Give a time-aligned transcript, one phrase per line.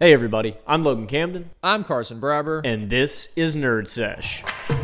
[0.00, 2.60] Hey everybody, I'm Logan Camden, I'm Carson Brabber.
[2.64, 4.42] and this is Nerd Sesh.
[4.68, 4.76] No!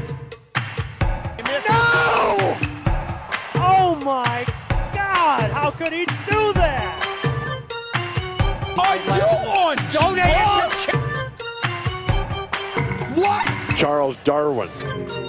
[3.56, 4.46] Oh my
[4.94, 5.50] God!
[5.50, 6.96] How could he do that?
[8.78, 9.10] Are you
[9.50, 10.86] on drugs?
[13.18, 13.44] What?
[13.76, 14.70] Charles Darwin.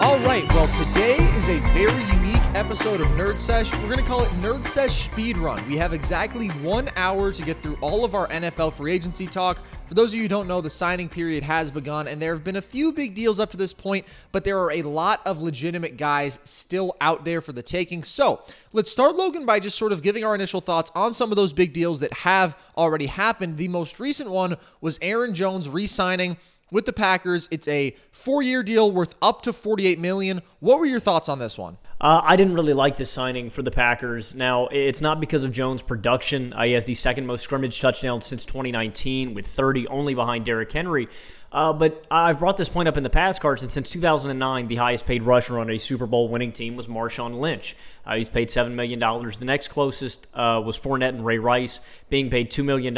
[0.02, 3.72] All right, well, today is a very unique episode of Nerd Sesh.
[3.72, 5.64] We're going to call it Nerd Sesh Speed Run.
[5.68, 9.60] We have exactly one hour to get through all of our NFL free agency talk.
[9.86, 12.44] For those of you who don't know, the signing period has begun, and there have
[12.44, 15.40] been a few big deals up to this point, but there are a lot of
[15.40, 18.04] legitimate guys still out there for the taking.
[18.04, 18.42] So
[18.74, 21.54] let's start, Logan, by just sort of giving our initial thoughts on some of those
[21.54, 23.58] big deals that have already happened.
[23.58, 26.38] The most recent one was Aaron Jones re signing
[26.72, 27.48] with the Packers.
[27.52, 30.42] It's a four-year deal worth up to 48 million.
[30.60, 31.78] What were your thoughts on this one?
[32.00, 34.34] Uh, I didn't really like this signing for the Packers.
[34.34, 36.54] Now, it's not because of Jones' production.
[36.54, 40.72] Uh, he has the second most scrimmage touchdowns since 2019, with 30 only behind Derrick
[40.72, 41.08] Henry.
[41.52, 43.68] Uh, but I've brought this point up in the past, Carson.
[43.68, 47.76] Since 2009, the highest paid rusher on a Super Bowl winning team was Marshawn Lynch.
[48.06, 49.00] Uh, he's paid $7 million.
[49.00, 52.96] The next closest uh, was Fournette and Ray Rice, being paid $2 million.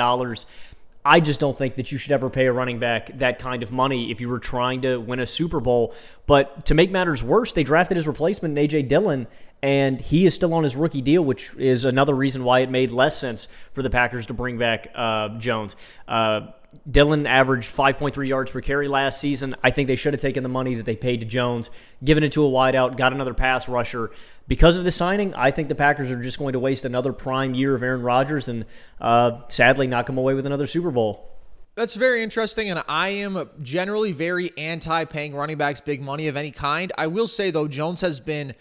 [1.06, 3.74] I just don't think that you should ever pay a running back that kind of
[3.74, 5.94] money if you were trying to win a Super Bowl.
[6.28, 8.84] But to make matters worse, they drafted his replacement, A.J.
[8.84, 9.28] Dillon,
[9.62, 12.92] and he is still on his rookie deal, which is another reason why it made
[12.92, 15.76] less sense for the Packers to bring back uh, Jones.
[16.08, 16.48] Uh,
[16.90, 19.56] Dillon averaged 5.3 yards per carry last season.
[19.64, 21.70] I think they should have taken the money that they paid to Jones,
[22.04, 24.12] given it to a wideout, got another pass rusher.
[24.48, 27.54] Because of the signing, I think the Packers are just going to waste another prime
[27.54, 28.66] year of Aaron Rodgers and
[29.00, 31.30] uh, sadly not come away with another Super Bowl.
[31.76, 36.38] That's very interesting, and I am generally very anti paying running backs big money of
[36.38, 36.92] any kind.
[36.98, 38.54] I will say, though, Jones has been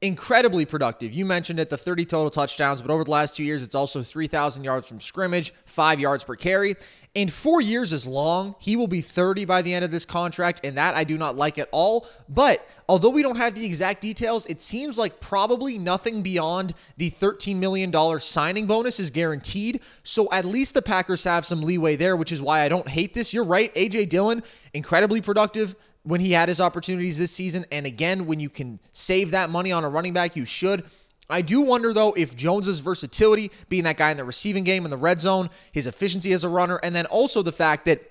[0.00, 1.14] incredibly productive.
[1.14, 4.02] You mentioned it, the 30 total touchdowns, but over the last two years, it's also
[4.02, 6.76] 3,000 yards from scrimmage, five yards per carry.
[7.16, 8.56] And four years is long.
[8.58, 11.36] He will be 30 by the end of this contract, and that I do not
[11.36, 12.08] like at all.
[12.28, 17.12] But although we don't have the exact details, it seems like probably nothing beyond the
[17.12, 19.80] $13 million signing bonus is guaranteed.
[20.02, 23.14] So at least the Packers have some leeway there, which is why I don't hate
[23.14, 23.32] this.
[23.32, 23.70] You're right.
[23.76, 24.06] A.J.
[24.06, 24.42] Dillon,
[24.72, 27.64] incredibly productive when he had his opportunities this season.
[27.70, 30.84] And again, when you can save that money on a running back, you should.
[31.28, 34.90] I do wonder though if Jones's versatility, being that guy in the receiving game in
[34.90, 38.02] the red zone, his efficiency as a runner, and then also the fact that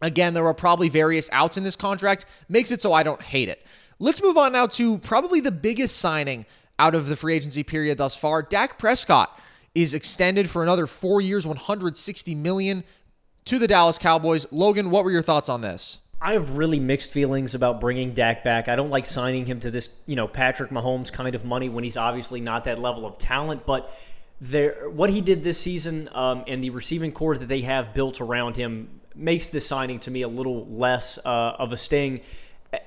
[0.00, 3.48] again there are probably various outs in this contract makes it so I don't hate
[3.48, 3.64] it.
[3.98, 6.46] Let's move on now to probably the biggest signing
[6.78, 8.42] out of the free agency period thus far.
[8.42, 9.40] Dak Prescott
[9.74, 12.84] is extended for another 4 years, 160 million
[13.44, 14.46] to the Dallas Cowboys.
[14.50, 16.00] Logan, what were your thoughts on this?
[16.24, 18.68] I have really mixed feelings about bringing Dak back.
[18.68, 21.84] I don't like signing him to this, you know, Patrick Mahomes kind of money when
[21.84, 23.66] he's obviously not that level of talent.
[23.66, 23.94] But
[24.40, 28.22] there, what he did this season um, and the receiving corps that they have built
[28.22, 32.22] around him makes this signing to me a little less uh, of a sting.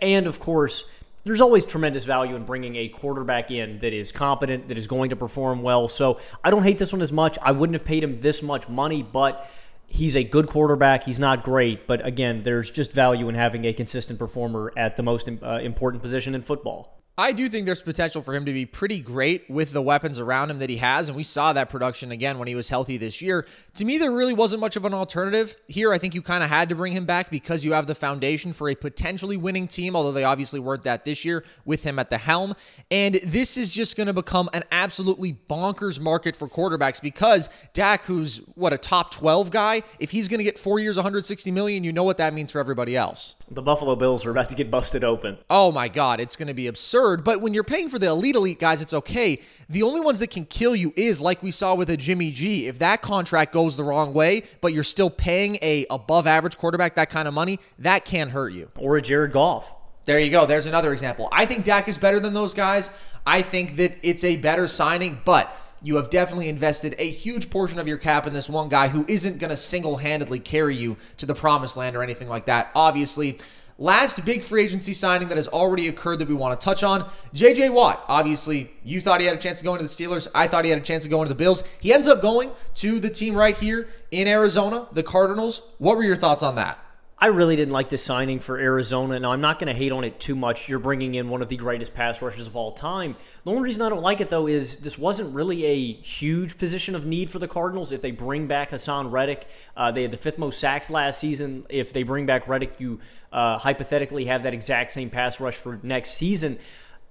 [0.01, 0.85] And of course,
[1.23, 5.11] there's always tremendous value in bringing a quarterback in that is competent, that is going
[5.11, 5.87] to perform well.
[5.87, 7.37] So I don't hate this one as much.
[7.39, 9.47] I wouldn't have paid him this much money, but
[9.87, 11.03] he's a good quarterback.
[11.05, 15.03] He's not great, but again, there's just value in having a consistent performer at the
[15.03, 17.01] most uh, important position in football.
[17.19, 20.51] I do think there's potential for him to be pretty great with the weapons around
[20.51, 21.09] him that he has.
[21.09, 23.47] And we saw that production again when he was healthy this year.
[23.73, 25.55] To me, there really wasn't much of an alternative.
[25.67, 27.95] Here, I think you kind of had to bring him back because you have the
[27.95, 31.97] foundation for a potentially winning team, although they obviously weren't that this year with him
[31.97, 32.53] at the helm.
[32.91, 38.03] And this is just going to become an absolutely bonkers market for quarterbacks because Dak,
[38.03, 41.83] who's what, a top 12 guy, if he's going to get four years, 160 million,
[41.83, 43.35] you know what that means for everybody else.
[43.49, 45.39] The Buffalo Bills are about to get busted open.
[45.49, 47.06] Oh my God, it's going to be absurd.
[47.15, 49.39] But when you're paying for the elite elite guys, it's okay.
[49.69, 52.67] The only ones that can kill you is like we saw with a Jimmy G.
[52.67, 56.95] If that contract goes the wrong way, but you're still paying a above average quarterback
[56.95, 58.69] that kind of money, that can hurt you.
[58.77, 59.73] Or a Jared Goff.
[60.03, 60.45] There you go.
[60.45, 61.29] There's another example.
[61.31, 62.91] I think Dak is better than those guys.
[63.25, 65.53] I think that it's a better signing, but
[65.83, 69.05] you have definitely invested a huge portion of your cap in this one guy who
[69.07, 72.71] isn't going to single handedly carry you to the promised land or anything like that.
[72.73, 73.37] Obviously,
[73.79, 77.07] Last big free agency signing that has already occurred that we want to touch on
[77.35, 78.03] JJ Watt.
[78.07, 80.27] Obviously, you thought he had a chance of going to the Steelers.
[80.33, 81.63] I thought he had a chance of going to the Bills.
[81.79, 85.61] He ends up going to the team right here in Arizona, the Cardinals.
[85.77, 86.79] What were your thoughts on that?
[87.19, 89.19] I really didn't like this signing for Arizona.
[89.19, 90.69] Now, I'm not going to hate on it too much.
[90.69, 93.15] You're bringing in one of the greatest pass rushers of all time.
[93.43, 96.93] The only reason I don't like it, though, is this wasn't really a huge position
[96.93, 97.91] of need for the Cardinals.
[97.91, 101.65] If they bring back Haason Reddick, uh, they had the fifth most sacks last season.
[101.69, 102.99] If they bring back Reddick, you
[103.31, 106.59] uh, hypothetically have that exact same pass rush for next season.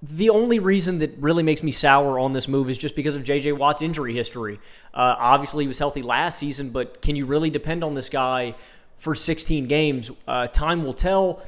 [0.01, 3.23] The only reason that really makes me sour on this move is just because of
[3.25, 3.53] J.J.
[3.53, 4.59] Watt's injury history.
[4.93, 8.55] Uh, obviously, he was healthy last season, but can you really depend on this guy
[8.97, 10.11] for 16 games.
[10.27, 11.41] Uh, time will tell.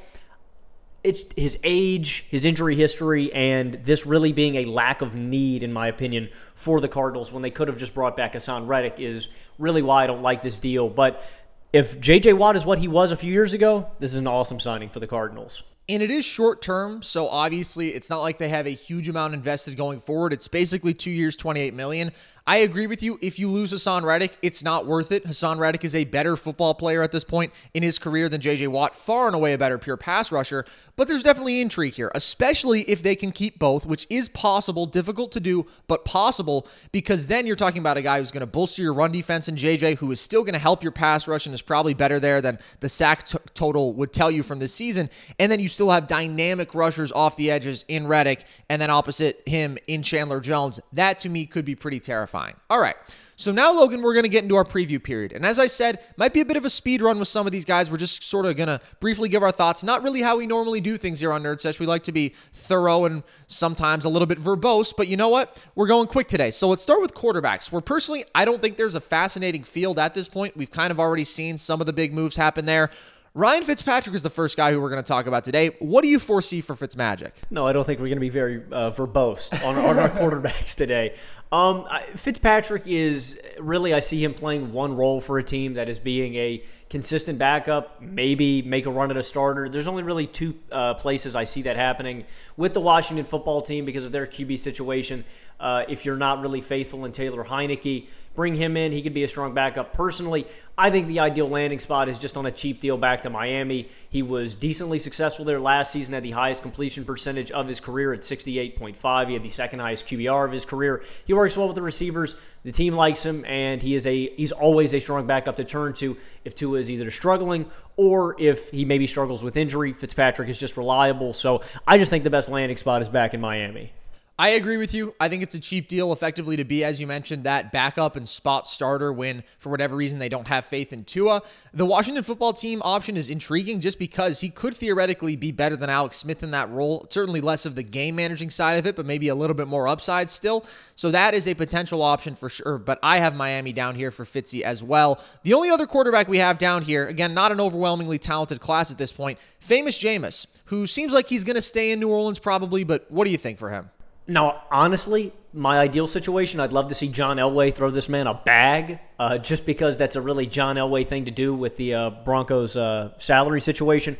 [1.04, 5.72] It's his age, his injury history, and this really being a lack of need, in
[5.72, 9.30] my opinion, for the Cardinals when they could have just brought back Haason Reddick is
[9.57, 10.90] really why I don't like this deal.
[10.90, 11.24] But
[11.72, 12.34] if J.J.
[12.34, 15.00] Watt is what he was a few years ago, this is an awesome signing for
[15.00, 15.63] the Cardinals.
[15.88, 19.34] And it is short term, so obviously it's not like they have a huge amount
[19.34, 20.34] invested going forward.
[20.34, 22.12] It's basically two years, 28 million.
[22.50, 23.19] I agree with you.
[23.22, 25.24] If you lose Haason Reddick, it's not worth it.
[25.24, 28.69] Haason Reddick is a better football player at this point in his career than JJ
[28.69, 30.66] Watt, far and away a better pure pass rusher.
[30.96, 35.31] But there's definitely intrigue here, especially if they can keep both, which is possible, difficult
[35.34, 38.81] to do, but possible, because then you're talking about a guy who's going to bolster
[38.81, 41.54] your run defense and JJ, who is still going to help your pass rush and
[41.54, 45.12] is probably better there than the sack t- total would tell you from this season.
[45.38, 49.48] And then you still have dynamic rushers off the edges in Reddick, and then opposite
[49.48, 50.80] him in Chandler Jones.
[50.92, 52.38] That to me could be pretty terrifying.
[52.69, 52.95] All right.
[53.39, 55.31] So now, Logan, we're going to get into our preview period.
[55.31, 57.53] And as I said, might be a bit of a speed run with some of
[57.53, 57.89] these guys.
[57.89, 59.81] We're just sort of going to briefly give our thoughts.
[59.81, 61.80] Not really how we normally do things here on Nerd Sesh.
[61.80, 65.63] We like to be thorough and sometimes a little bit verbose, but you know what?
[65.74, 66.51] We're going quick today.
[66.51, 67.71] So let's start with quarterbacks.
[67.71, 70.57] Where personally, I don't think there's a fascinating field at this point.
[70.57, 72.89] We've kind of already seen some of the big moves happen there.
[73.36, 75.69] Ryan Fitzpatrick is the first guy who we're going to talk about today.
[75.80, 77.31] What do you foresee for Fitzmagic?
[77.51, 80.75] No, I don't think we're going to be very uh, verbose on, on our quarterbacks
[80.75, 81.15] today.
[81.51, 85.98] Um, Fitzpatrick is really, I see him playing one role for a team that is
[85.98, 89.68] being a consistent backup, maybe make a run at a starter.
[89.68, 92.25] There's only really two uh, places I see that happening
[92.56, 95.24] with the Washington football team because of their QB situation.
[95.60, 98.92] Uh, if you're not really faithful in Taylor Heinicke, bring him in.
[98.92, 99.92] He could be a strong backup.
[99.92, 100.48] Personally,
[100.78, 103.90] I think the ideal landing spot is just on a cheap deal back to Miami.
[104.10, 108.13] He was decently successful there last season, had the highest completion percentage of his career
[108.13, 109.28] at 68.5.
[109.28, 111.04] He had the second highest QBR of his career.
[111.25, 112.36] He works well with the receivers.
[112.63, 115.94] The team likes him, and he is a he's always a strong backup to turn
[115.95, 117.65] to if Tua is either struggling
[117.95, 119.94] or if he maybe struggles with injury.
[119.94, 121.33] Fitzpatrick is just reliable.
[121.33, 123.94] So I just think the best landing spot is back in Miami.
[124.39, 125.13] I agree with you.
[125.19, 128.27] I think it's a cheap deal, effectively, to be, as you mentioned, that backup and
[128.27, 131.41] spot starter when, for whatever reason, they don't have faith in Tua.
[131.74, 135.89] The Washington football team option is intriguing just because he could theoretically be better than
[135.89, 137.06] Alex Smith in that role.
[137.09, 139.89] Certainly less of the game managing side of it, but maybe a little bit more
[139.89, 140.65] upside still.
[140.95, 142.77] So that is a potential option for sure.
[142.77, 145.21] But I have Miami down here for Fitzy as well.
[145.44, 148.97] The only other quarterback we have down here, again, not an overwhelmingly talented class at
[148.97, 152.86] this point, famous Jameis, who seems like he's going to stay in New Orleans probably,
[152.86, 153.89] but what do you think for him?
[154.30, 158.36] Now, honestly, my ideal situation, I'd love to see John Elway throw this man a
[158.36, 162.10] bag, uh, just because that's a really John Elway thing to do with the uh,
[162.12, 164.18] Broncos' uh, salary situation.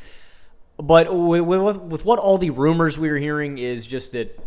[0.78, 4.40] But with, with, with, what all the rumors we are hearing is just that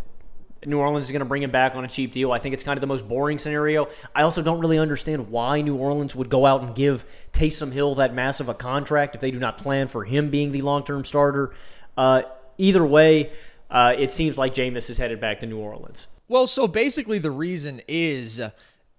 [0.66, 2.32] New Orleans is going to bring him back on a cheap deal.
[2.32, 3.88] I think it's kind of the most boring scenario.
[4.16, 7.96] I also don't really understand why New Orleans would go out and give Taysom Hill
[7.96, 11.04] that massive a contract if they do not plan for him being the long term
[11.04, 11.52] starter.
[11.96, 12.22] Uh,
[12.58, 13.30] either way,
[13.72, 16.06] uh, it seems like Jameis is headed back to New Orleans.
[16.28, 18.40] Well, so basically, the reason is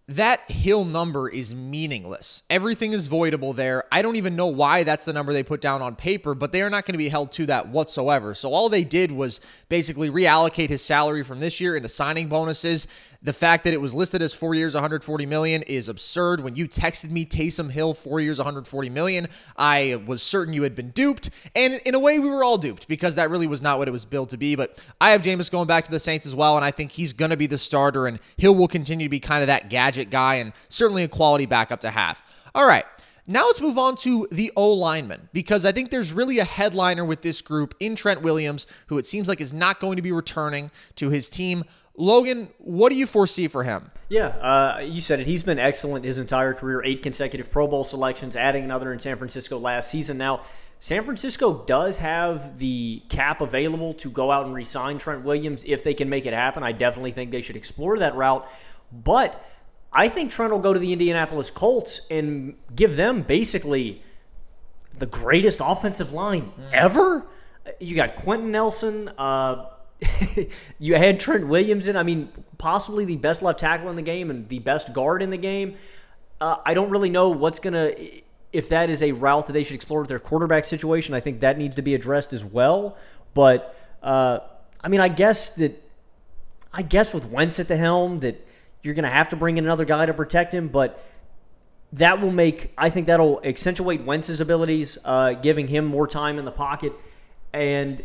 [0.07, 2.43] that Hill number is meaningless.
[2.49, 3.85] Everything is voidable there.
[3.91, 6.61] I don't even know why that's the number they put down on paper, but they
[6.61, 8.33] are not going to be held to that whatsoever.
[8.33, 9.39] So all they did was
[9.69, 12.87] basically reallocate his salary from this year into signing bonuses.
[13.23, 16.41] The fact that it was listed as four years, 140 million is absurd.
[16.41, 20.75] When you texted me Taysom Hill, four years, 140 million, I was certain you had
[20.75, 21.29] been duped.
[21.55, 23.91] And in a way, we were all duped because that really was not what it
[23.91, 24.55] was billed to be.
[24.55, 27.13] But I have Jameis going back to the Saints as well, and I think he's
[27.13, 30.09] going to be the starter, and Hill will continue to be kind of that gadget
[30.09, 32.21] guy and certainly a quality backup to have.
[32.53, 32.85] All right.
[33.25, 37.05] Now let's move on to the O lineman because I think there's really a headliner
[37.05, 40.11] with this group in Trent Williams, who it seems like is not going to be
[40.11, 41.63] returning to his team.
[41.95, 43.91] Logan, what do you foresee for him?
[44.09, 45.27] Yeah, uh, you said it.
[45.27, 46.83] He's been excellent his entire career.
[46.83, 50.17] Eight consecutive Pro Bowl selections, adding another in San Francisco last season.
[50.17, 50.41] Now,
[50.79, 55.83] San Francisco does have the cap available to go out and re-sign Trent Williams if
[55.83, 56.63] they can make it happen.
[56.63, 58.47] I definitely think they should explore that route.
[58.91, 59.43] But
[59.91, 64.01] I think Trent will go to the Indianapolis Colts and give them basically
[64.97, 66.71] the greatest offensive line mm.
[66.71, 67.25] ever.
[67.79, 69.09] You got Quenton Nelson.
[69.17, 69.69] Uh,
[70.79, 71.95] you had Trent Williams in.
[71.95, 75.29] I mean, possibly the best left tackle in the game and the best guard in
[75.29, 75.75] the game.
[76.41, 79.63] Uh, I don't really know what's going to, if that is a route that they
[79.63, 81.13] should explore with their quarterback situation.
[81.13, 82.97] I think that needs to be addressed as well.
[83.33, 84.39] But, uh,
[84.83, 85.81] I mean, I guess that,
[86.71, 88.45] I guess with Wentz at the helm, that
[88.81, 90.67] you're going to have to bring in another guy to protect him.
[90.67, 91.03] But
[91.93, 96.45] that will make, I think that'll accentuate Wentz's abilities, uh, giving him more time in
[96.45, 96.93] the pocket.
[97.53, 98.03] And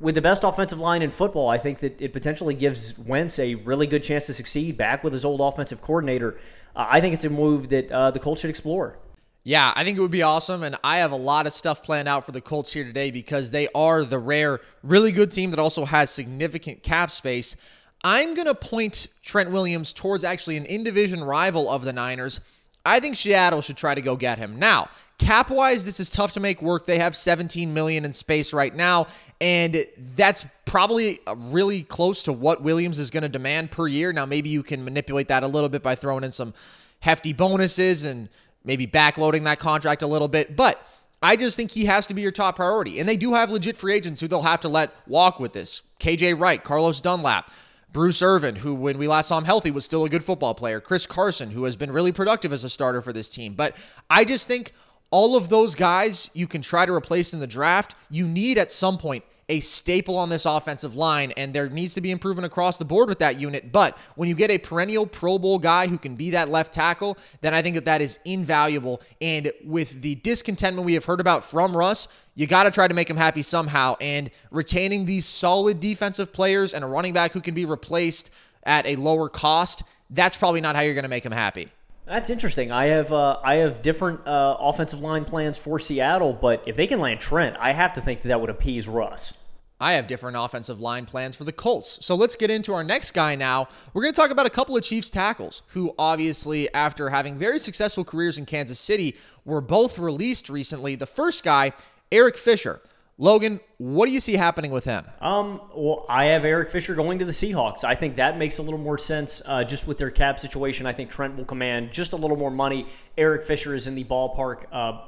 [0.00, 3.54] with the best offensive line in football, I think that it potentially gives Wentz a
[3.54, 6.38] really good chance to succeed back with his old offensive coordinator.
[6.74, 8.98] Uh, I think it's a move that uh, the Colts should explore.
[9.42, 10.64] Yeah, I think it would be awesome.
[10.64, 13.52] And I have a lot of stuff planned out for the Colts here today because
[13.52, 17.54] they are the rare, really good team that also has significant cap space.
[18.02, 22.40] I'm going to point Trent Williams towards actually an in division rival of the Niners.
[22.84, 24.58] I think Seattle should try to go get him.
[24.58, 26.86] Now, cap wise, this is tough to make work.
[26.86, 29.06] They have 17 million in space right now,
[29.40, 34.12] and that's probably uh, really close to what Williams is going to demand per year.
[34.12, 36.54] Now, maybe you can manipulate that a little bit by throwing in some
[37.00, 38.28] hefty bonuses and
[38.64, 40.56] maybe backloading that contract a little bit.
[40.56, 40.80] But
[41.22, 43.00] I just think he has to be your top priority.
[43.00, 45.82] And they do have legit free agents who they'll have to let walk with this.
[46.00, 47.50] KJ Wright, Carlos Dunlap,
[47.92, 50.80] Bruce Irvin, who when we last saw him healthy was still a good football player,
[50.80, 53.54] Chris Carson, who has been really productive as a starter for this team.
[53.54, 53.76] But
[54.10, 54.72] I just think
[55.10, 57.94] all of those guys you can try to replace in the draft.
[58.10, 62.00] You need at some point a staple on this offensive line, and there needs to
[62.00, 63.70] be improvement across the board with that unit.
[63.70, 67.16] But when you get a perennial Pro Bowl guy who can be that left tackle,
[67.42, 69.00] then I think that that is invaluable.
[69.20, 72.94] And with the discontentment we have heard about from Russ, you got to try to
[72.94, 73.94] make him happy somehow.
[74.00, 78.30] And retaining these solid defensive players and a running back who can be replaced
[78.64, 81.70] at a lower cost, that's probably not how you're going to make him happy.
[82.06, 82.70] That's interesting.
[82.70, 86.86] I have uh, I have different uh, offensive line plans for Seattle, but if they
[86.86, 89.34] can land Trent, I have to think that, that would appease Russ.
[89.78, 91.98] I have different offensive line plans for the Colts.
[92.00, 93.68] So let's get into our next guy now.
[93.92, 97.58] We're going to talk about a couple of Chiefs tackles who, obviously, after having very
[97.58, 100.94] successful careers in Kansas City, were both released recently.
[100.94, 101.72] The first guy,
[102.10, 102.80] Eric Fisher.
[103.18, 105.06] Logan, what do you see happening with him?
[105.22, 107.82] Um, well, I have Eric Fisher going to the Seahawks.
[107.82, 110.84] I think that makes a little more sense uh, just with their cap situation.
[110.84, 112.86] I think Trent will command just a little more money.
[113.16, 115.06] Eric Fisher is in the ballpark, uh,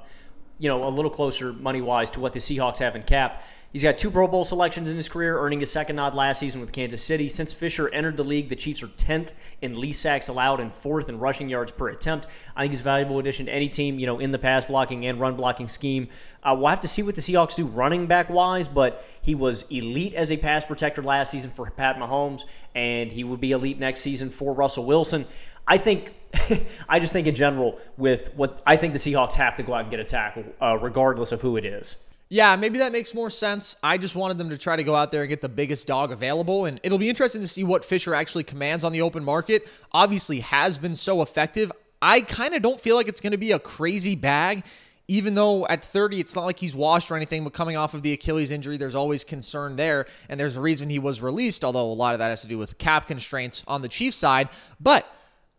[0.58, 3.44] you know, a little closer money wise to what the Seahawks have in cap.
[3.70, 6.62] He's got two Pro Bowl selections in his career, earning his second nod last season
[6.62, 7.28] with Kansas City.
[7.28, 11.10] Since Fisher entered the league, the Chiefs are 10th in least sacks allowed and fourth
[11.10, 12.28] in rushing yards per attempt.
[12.56, 15.04] I think he's a valuable addition to any team, you know, in the pass blocking
[15.04, 16.08] and run blocking scheme.
[16.42, 19.66] Uh, we'll have to see what the Seahawks do running back wise, but he was
[19.68, 23.78] elite as a pass protector last season for Pat Mahomes, and he would be elite
[23.78, 25.26] next season for Russell Wilson.
[25.68, 26.14] I think
[26.88, 29.82] I just think in general with what I think the Seahawks have to go out
[29.82, 31.96] and get a tackle, uh, regardless of who it is.
[32.30, 33.76] Yeah, maybe that makes more sense.
[33.82, 36.12] I just wanted them to try to go out there and get the biggest dog
[36.12, 39.66] available, and it'll be interesting to see what Fisher actually commands on the open market.
[39.92, 41.72] Obviously, has been so effective.
[42.02, 44.64] I kind of don't feel like it's going to be a crazy bag,
[45.08, 48.02] even though at 30, it's not like he's washed or anything, but coming off of
[48.02, 51.90] the Achilles injury, there's always concern there, and there's a reason he was released, although
[51.90, 54.50] a lot of that has to do with cap constraints on the Chiefs side.
[54.78, 55.10] But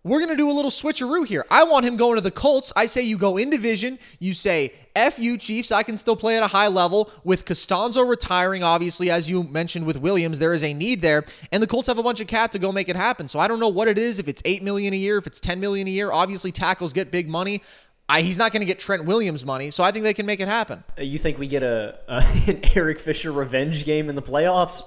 [0.04, 1.46] we're going to do a little switcheroo here.
[1.52, 2.72] I want him going to the Colts.
[2.76, 4.00] I say you go in division.
[4.20, 5.74] You say, F you, Chiefs.
[5.74, 7.12] I can still play at a high level.
[7.26, 11.26] With Castonzo retiring, obviously, as you mentioned with Williams, there is a need there.
[11.52, 13.28] And the Colts have a bunch of cap to go make it happen.
[13.28, 15.42] So I don't know what it is, if it's 8 million a year, if it's
[15.42, 16.14] 10 million a year.
[16.14, 17.62] Obviously, tackles get big money.
[18.08, 20.40] I, he's not going to get Trent Williams money, so I think they can make
[20.40, 20.84] it happen.
[20.98, 24.82] Uh, you think we get a, a an Eric Fisher revenge game in the playoffs?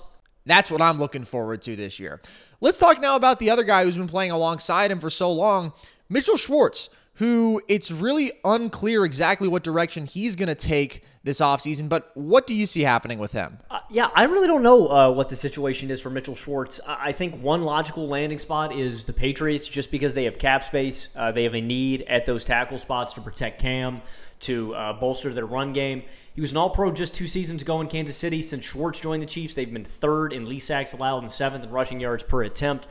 [0.44, 2.20] That's what I'm looking forward to this year.
[2.62, 5.72] Let's talk now about the other guy who's been playing alongside him for so long,
[6.08, 11.88] Mitchell Schwartz, who it's really unclear exactly what direction he's going to take this offseason,
[11.88, 13.58] but what do you see happening with him?
[13.68, 16.80] Uh, yeah, I really don't know uh, what the situation is for Mitchell Schwartz.
[16.86, 21.08] I think one logical landing spot is the Patriots just because they have cap space.
[21.16, 24.02] Uh, they have a need at those tackle spots to protect Cam,
[24.42, 26.02] to uh, bolster their run game.
[26.34, 28.42] He was an all pro just two seasons ago in Kansas City.
[28.42, 31.70] Since Schwartz joined the Chiefs, they've been third in least sacks allowed and seventh in
[31.70, 32.88] rushing yards per attempt.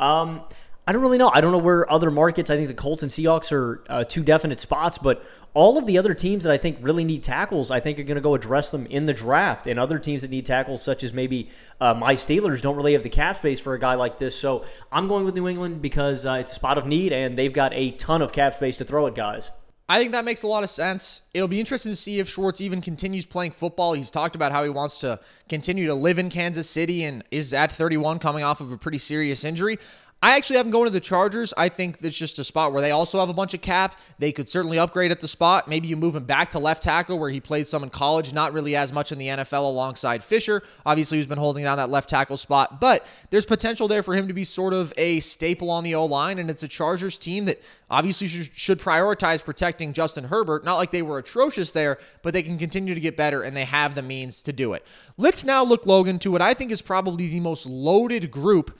[0.00, 0.42] Um,
[0.86, 1.30] I don't really know.
[1.32, 2.50] I don't know where other markets.
[2.50, 5.96] I think the Colts and Seahawks are uh, two definite spots, but all of the
[5.96, 8.70] other teams that I think really need tackles, I think are going to go address
[8.70, 9.68] them in the draft.
[9.68, 13.04] And other teams that need tackles, such as maybe uh, my Steelers, don't really have
[13.04, 14.36] the cap space for a guy like this.
[14.36, 17.52] So I'm going with New England because uh, it's a spot of need, and they've
[17.52, 19.50] got a ton of cap space to throw at guys.
[19.88, 21.22] I think that makes a lot of sense.
[21.34, 23.92] It'll be interesting to see if Schwartz even continues playing football.
[23.94, 27.52] He's talked about how he wants to continue to live in Kansas City and is
[27.52, 29.78] at 31 coming off of a pretty serious injury.
[30.24, 31.52] I actually haven't going to the Chargers.
[31.56, 33.98] I think that's just a spot where they also have a bunch of cap.
[34.20, 35.66] They could certainly upgrade at the spot.
[35.66, 38.52] Maybe you move him back to left tackle where he played some in college, not
[38.52, 40.62] really as much in the NFL alongside Fisher.
[40.86, 44.28] Obviously, who's been holding down that left tackle spot, but there's potential there for him
[44.28, 46.38] to be sort of a staple on the O line.
[46.38, 47.60] And it's a Chargers team that
[47.90, 50.64] obviously should prioritize protecting Justin Herbert.
[50.64, 53.64] Not like they were atrocious there, but they can continue to get better and they
[53.64, 54.86] have the means to do it.
[55.16, 58.78] Let's now look, Logan, to what I think is probably the most loaded group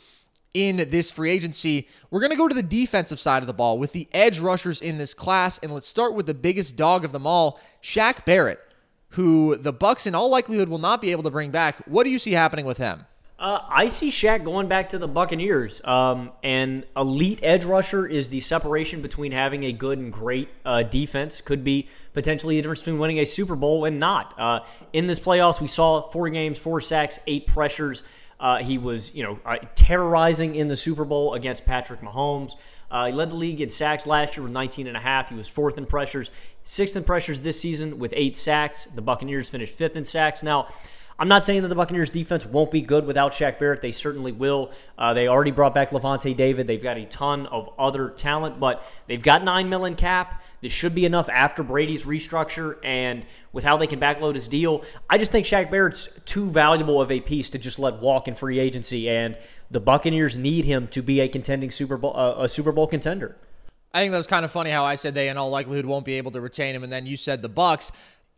[0.55, 1.89] in this free agency.
[2.11, 4.81] We're going to go to the defensive side of the ball with the edge rushers
[4.81, 8.61] in this class and let's start with the biggest dog of them all, Shaq Barrett,
[9.11, 11.77] who the Bucks in all likelihood will not be able to bring back.
[11.87, 13.07] What do you see happening with him?
[13.43, 15.81] Uh, I see Shaq going back to the Buccaneers.
[15.85, 20.85] Um, and elite edge rusher is the separation between having a good and great uh,
[20.85, 21.41] defense.
[21.41, 24.39] Could be potentially the difference between winning a Super Bowl and not.
[24.39, 24.61] Uh,
[24.93, 28.05] in this playoffs, we saw four games, four sacks, eight pressures.
[28.43, 32.57] Uh, he was, you know, uh, terrorizing in the Super Bowl against Patrick Mahomes.
[32.91, 35.29] Uh, he led the league in sacks last year with 19 and a half.
[35.29, 36.33] He was fourth in pressures,
[36.65, 38.87] sixth in pressures this season with eight sacks.
[38.87, 40.43] The Buccaneers finished fifth in sacks.
[40.43, 40.67] Now,
[41.23, 43.81] I'm not saying that the Buccaneers defense won't be good without Shaq Barrett.
[43.81, 44.73] They certainly will.
[44.99, 46.67] Uh, they already brought back Lavonte David.
[46.67, 50.43] They've got a ton of other talent, but they've got nine million cap.
[50.63, 54.83] This should be enough after Brady's restructure and with how they can backload his deal.
[55.09, 58.35] I just think Shaq Barrett's too valuable of a piece to just let walk in
[58.35, 59.39] free agency, and
[59.71, 63.37] the Buccaneers need him to be a contending Super Bowl uh, a Super Bowl contender.
[63.95, 66.07] I think that was kind of funny how I said they in all likelihood won't
[66.07, 67.93] be able to retain him, and then you said the Bucks.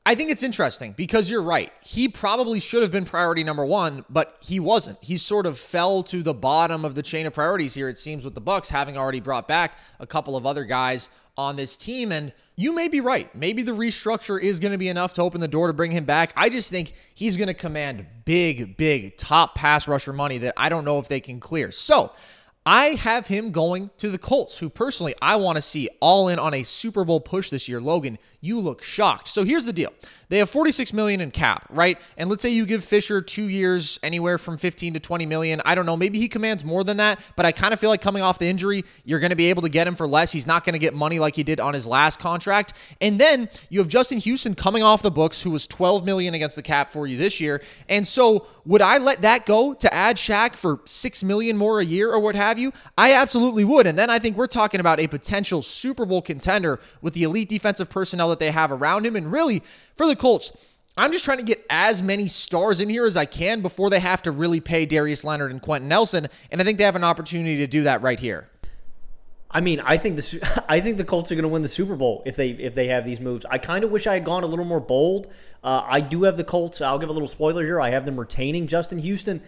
[0.07, 1.73] I think it's interesting because you're right.
[1.81, 4.99] He probably should have been priority number one, but he wasn't.
[5.01, 7.89] He sort of fell to the bottom of the chain of priorities here.
[7.89, 11.09] It seems with the Bucks having already brought back a couple of other guys
[11.39, 13.35] on this team, and you may be right.
[13.35, 16.05] Maybe the restructure is going to be enough to open the door to bring him
[16.05, 16.35] back.
[16.37, 20.69] I just think he's going to command big, big top pass rusher money that I
[20.69, 21.73] don't know if they can clear.
[21.73, 22.13] So
[22.67, 26.39] I have him going to the Colts, who personally I want to see all in
[26.39, 27.81] on a Super Bowl push this year.
[27.81, 29.29] Logan, you look shocked.
[29.29, 29.93] So here's the deal.
[30.29, 31.99] They have 46 million in cap, right?
[32.17, 35.61] And let's say you give Fisher 2 years anywhere from 15 to 20 million.
[35.65, 38.01] I don't know, maybe he commands more than that, but I kind of feel like
[38.01, 40.33] coming off the injury, you're going to be able to get him for less.
[40.33, 42.75] He's not going to get money like he did on his last contract.
[43.01, 46.57] And then you have Justin Houston coming off the books who was 12 million against
[46.57, 47.63] the cap for you this year.
[47.89, 51.85] And so would I let that go to add Shaq for 6 million more a
[51.85, 52.73] year or what have you?
[52.97, 53.87] I absolutely would.
[53.87, 57.49] And then I think we're talking about a potential Super Bowl contender with the elite
[57.49, 59.63] defensive personnel that they have around him and really
[59.97, 60.53] for the Colts,
[60.97, 63.99] I'm just trying to get as many stars in here as I can before they
[63.99, 67.05] have to really pay Darius Leonard and Quenton Nelson, and I think they have an
[67.05, 68.49] opportunity to do that right here.
[69.51, 70.37] I mean, I think this.
[70.69, 72.89] I think the Colts are going to win the Super Bowl if they if they
[72.89, 73.45] have these moves.
[73.49, 75.29] I kind of wish I had gone a little more bold.
[75.63, 76.81] Uh, I do have the Colts.
[76.81, 77.81] I'll give a little spoiler here.
[77.81, 79.43] I have them retaining Justin Houston.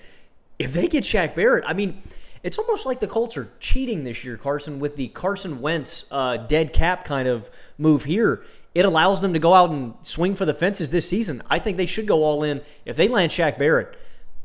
[0.58, 2.02] If they get Shaq Barrett, I mean,
[2.42, 6.38] it's almost like the Colts are cheating this year, Carson, with the Carson Wentz uh,
[6.38, 8.42] dead cap kind of move here
[8.76, 11.42] it allows them to go out and swing for the fences this season.
[11.48, 12.60] I think they should go all in.
[12.84, 13.96] If they land Shaq Barrett,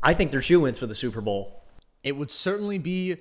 [0.02, 1.62] I think they're shoe ins for the Super Bowl.
[2.02, 3.18] It would certainly be.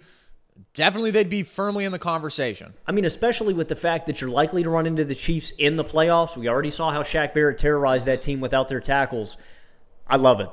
[0.74, 2.74] Definitely, they'd be firmly in the conversation.
[2.88, 5.76] I mean, especially with the fact that you're likely to run into the Chiefs in
[5.76, 6.38] the playoffs.
[6.38, 9.36] We already saw how Shaq Barrett terrorized that team without their tackles.
[10.08, 10.48] I love it.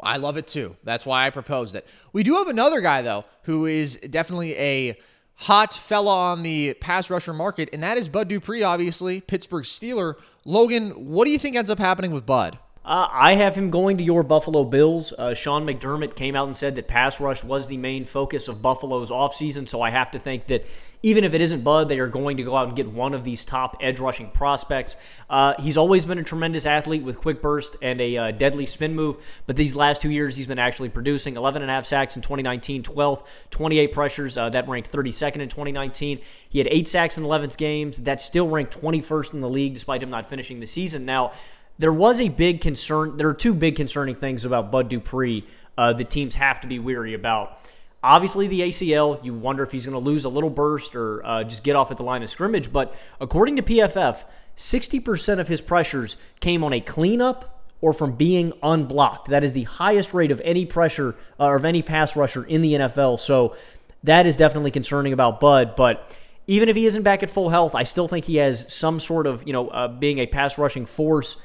[0.00, 0.74] I love it too.
[0.82, 1.86] That's why I proposed it.
[2.12, 4.98] We do have another guy, though, who is definitely a
[5.42, 10.14] hot fella on the pass rusher market, and that is Bud Dupree, obviously, Pittsburgh Steeler.
[10.44, 12.58] Logan, what do you think ends up happening with Bud?
[12.84, 15.12] Uh, I have him going to your Buffalo Bills.
[15.12, 18.60] Uh, Sean McDermott came out and said that pass rush was the main focus of
[18.60, 20.66] Buffalo's offseason, so I have to think that
[21.00, 23.22] even if it isn't Bud, they are going to go out and get one of
[23.22, 24.96] these top edge rushing prospects.
[25.30, 28.96] Uh, he's always been a tremendous athlete with quick burst and a uh, deadly spin
[28.96, 29.16] move,
[29.46, 32.22] but these last two years he's been actually producing 11 and a half sacks in
[32.22, 34.36] 2019, 12th, 28 pressures.
[34.36, 36.20] Uh, that ranked 32nd in 2019.
[36.48, 37.98] He had eight sacks in 11 games.
[37.98, 41.04] That still ranked 21st in the league despite him not finishing the season.
[41.04, 41.30] Now,
[41.78, 43.16] there was a big concern.
[43.16, 46.78] There are two big concerning things about Bud Dupree uh, that teams have to be
[46.78, 47.58] weary about.
[48.04, 51.44] Obviously, the ACL, you wonder if he's going to lose a little burst or uh,
[51.44, 52.72] just get off at the line of scrimmage.
[52.72, 54.24] But according to PFF,
[54.56, 59.28] 60% of his pressures came on a cleanup or from being unblocked.
[59.28, 62.60] That is the highest rate of any pressure uh, or of any pass rusher in
[62.60, 63.20] the NFL.
[63.20, 63.56] So
[64.04, 65.76] that is definitely concerning about Bud.
[65.76, 68.98] But even if he isn't back at full health, I still think he has some
[68.98, 71.36] sort of, you know, uh, being a pass rushing force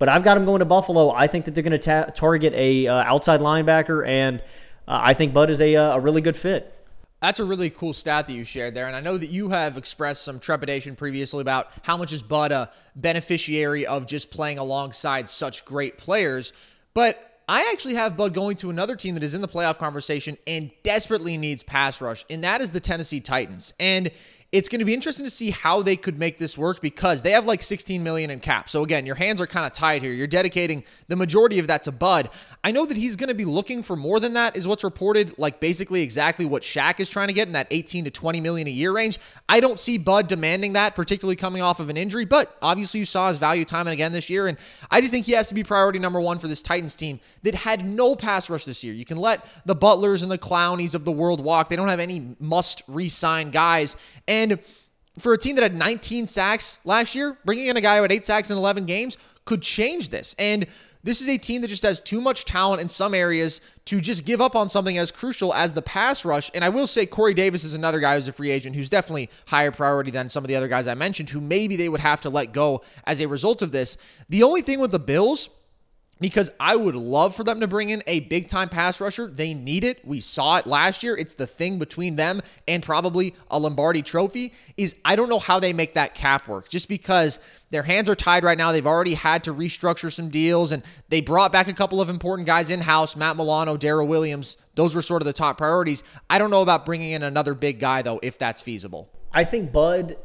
[0.00, 1.12] but I've got him going to Buffalo.
[1.12, 4.40] I think that they're going to ta- target a uh, outside linebacker, and
[4.88, 6.74] uh, I think Bud is a, uh, a really good fit.
[7.20, 8.86] That's a really cool stat that you shared there.
[8.86, 12.50] And I know that you have expressed some trepidation previously about how much is Bud
[12.50, 16.54] a beneficiary of just playing alongside such great players.
[16.94, 20.38] But I actually have Bud going to another team that is in the playoff conversation
[20.46, 23.74] and desperately needs pass rush, and that is the Tennessee Titans.
[23.78, 24.10] And
[24.52, 27.30] it's going to be interesting to see how they could make this work because they
[27.30, 28.68] have like 16 million in cap.
[28.68, 30.12] So again, your hands are kind of tied here.
[30.12, 32.30] You're dedicating the majority of that to Bud.
[32.64, 35.38] I know that he's going to be looking for more than that is what's reported,
[35.38, 38.66] like basically exactly what Shaq is trying to get in that 18 to 20 million
[38.66, 39.18] a year range.
[39.48, 43.06] I don't see Bud demanding that, particularly coming off of an injury, but obviously you
[43.06, 44.58] saw his value time and again this year and
[44.90, 47.54] I just think he has to be priority number 1 for this Titans team that
[47.54, 48.94] had no pass rush this year.
[48.94, 51.68] You can let the Butlers and the Clowneys of the world walk.
[51.68, 54.39] They don't have any must re-sign guys and
[55.18, 58.12] for a team that had 19 sacks last year, bringing in a guy who had
[58.12, 60.34] eight sacks in 11 games, could change this.
[60.38, 60.66] And
[61.02, 64.26] this is a team that just has too much talent in some areas to just
[64.26, 66.50] give up on something as crucial as the pass rush.
[66.54, 69.30] And I will say Corey Davis is another guy who's a free agent who's definitely
[69.46, 72.20] higher priority than some of the other guys I mentioned who maybe they would have
[72.22, 73.96] to let go as a result of this.
[74.28, 75.48] The only thing with the Bills
[76.20, 79.26] because I would love for them to bring in a big time pass rusher.
[79.26, 80.06] They need it.
[80.06, 81.16] We saw it last year.
[81.16, 85.58] It's the thing between them and probably a Lombardi trophy is I don't know how
[85.58, 88.70] they make that cap work just because their hands are tied right now.
[88.70, 92.46] They've already had to restructure some deals and they brought back a couple of important
[92.46, 94.56] guys in house, Matt Milano, Daryl Williams.
[94.74, 96.02] Those were sort of the top priorities.
[96.28, 99.10] I don't know about bringing in another big guy though if that's feasible.
[99.32, 100.16] I think Bud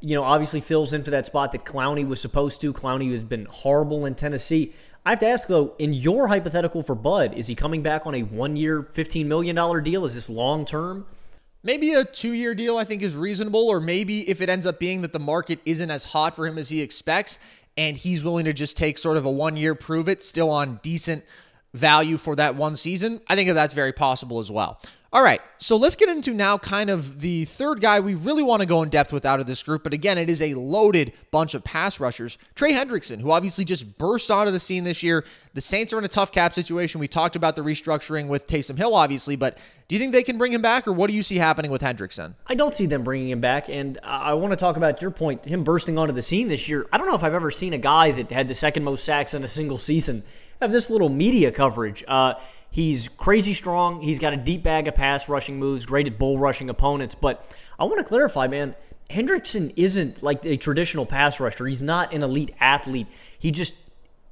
[0.00, 2.72] you know, obviously fills in for that spot that Clowney was supposed to.
[2.72, 4.72] Clowney has been horrible in Tennessee.
[5.04, 8.14] I have to ask though, in your hypothetical for Bud, is he coming back on
[8.14, 10.04] a one-year, fifteen million dollar deal?
[10.04, 11.06] Is this long term?
[11.64, 14.78] Maybe a two year deal I think is reasonable, or maybe if it ends up
[14.78, 17.38] being that the market isn't as hot for him as he expects,
[17.76, 20.78] and he's willing to just take sort of a one year prove it, still on
[20.82, 21.24] decent
[21.74, 24.78] value for that one season, I think that that's very possible as well.
[25.14, 28.60] All right, so let's get into now kind of the third guy we really want
[28.60, 29.82] to go in depth with out of this group.
[29.84, 32.38] But again, it is a loaded bunch of pass rushers.
[32.54, 35.26] Trey Hendrickson, who obviously just burst onto the scene this year.
[35.52, 36.98] The Saints are in a tough cap situation.
[36.98, 40.38] We talked about the restructuring with Taysom Hill, obviously, but do you think they can
[40.38, 42.32] bring him back, or what do you see happening with Hendrickson?
[42.46, 45.44] I don't see them bringing him back, and I want to talk about your point,
[45.44, 46.86] him bursting onto the scene this year.
[46.90, 49.34] I don't know if I've ever seen a guy that had the second most sacks
[49.34, 50.22] in a single season
[50.62, 52.02] have this little media coverage.
[52.08, 52.34] Uh,
[52.72, 54.00] he's crazy strong.
[54.00, 57.14] He's got a deep bag of pass rushing moves, great at bull rushing opponents.
[57.14, 57.46] But
[57.78, 58.74] I want to clarify, man,
[59.08, 61.66] Hendrickson isn't like a traditional pass rusher.
[61.66, 63.06] He's not an elite athlete.
[63.38, 63.74] He just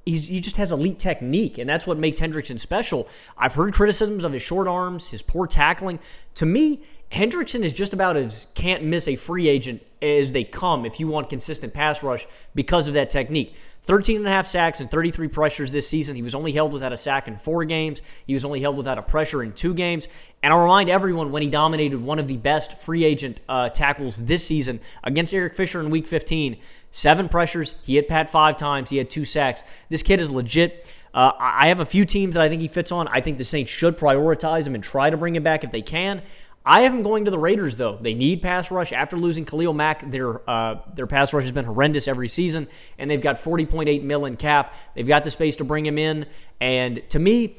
[0.07, 3.07] He's, he just has elite technique, and that's what makes Hendrickson special.
[3.37, 6.01] I've heard criticisms of his short arms, his poor tackling.
[6.37, 6.83] To me,
[7.13, 11.09] Hendrickson is just about as can't miss a free agent as they come if you
[11.09, 13.55] want consistent pass rush because of that technique.
[13.83, 16.15] 13 and a half sacks and 33 pressures this season.
[16.15, 18.01] He was only held without a sack in four games.
[18.27, 20.07] He was only held without a pressure in two games.
[20.43, 24.23] And I'll remind everyone when he dominated one of the best free agent uh, tackles
[24.25, 26.59] this season against Eric Fisher in week 15.
[26.91, 27.77] Seven pressures.
[27.83, 28.91] He hit Pat five times.
[28.91, 29.63] He had two sacks.
[29.89, 30.93] This kid is legit.
[31.13, 33.09] Uh, I have a few teams that I think he fits on.
[33.09, 35.83] I think the Saints should prioritize him and try to bring him back if they
[35.83, 36.23] can.
[36.65, 37.99] I have him going to the Raiders though.
[38.01, 40.09] They need pass rush after losing Khalil Mack.
[40.11, 44.27] Their uh, their pass rush has been horrendous every season, and they've got 40.8 mil
[44.27, 44.75] in cap.
[44.95, 46.27] They've got the space to bring him in,
[46.61, 47.57] and to me,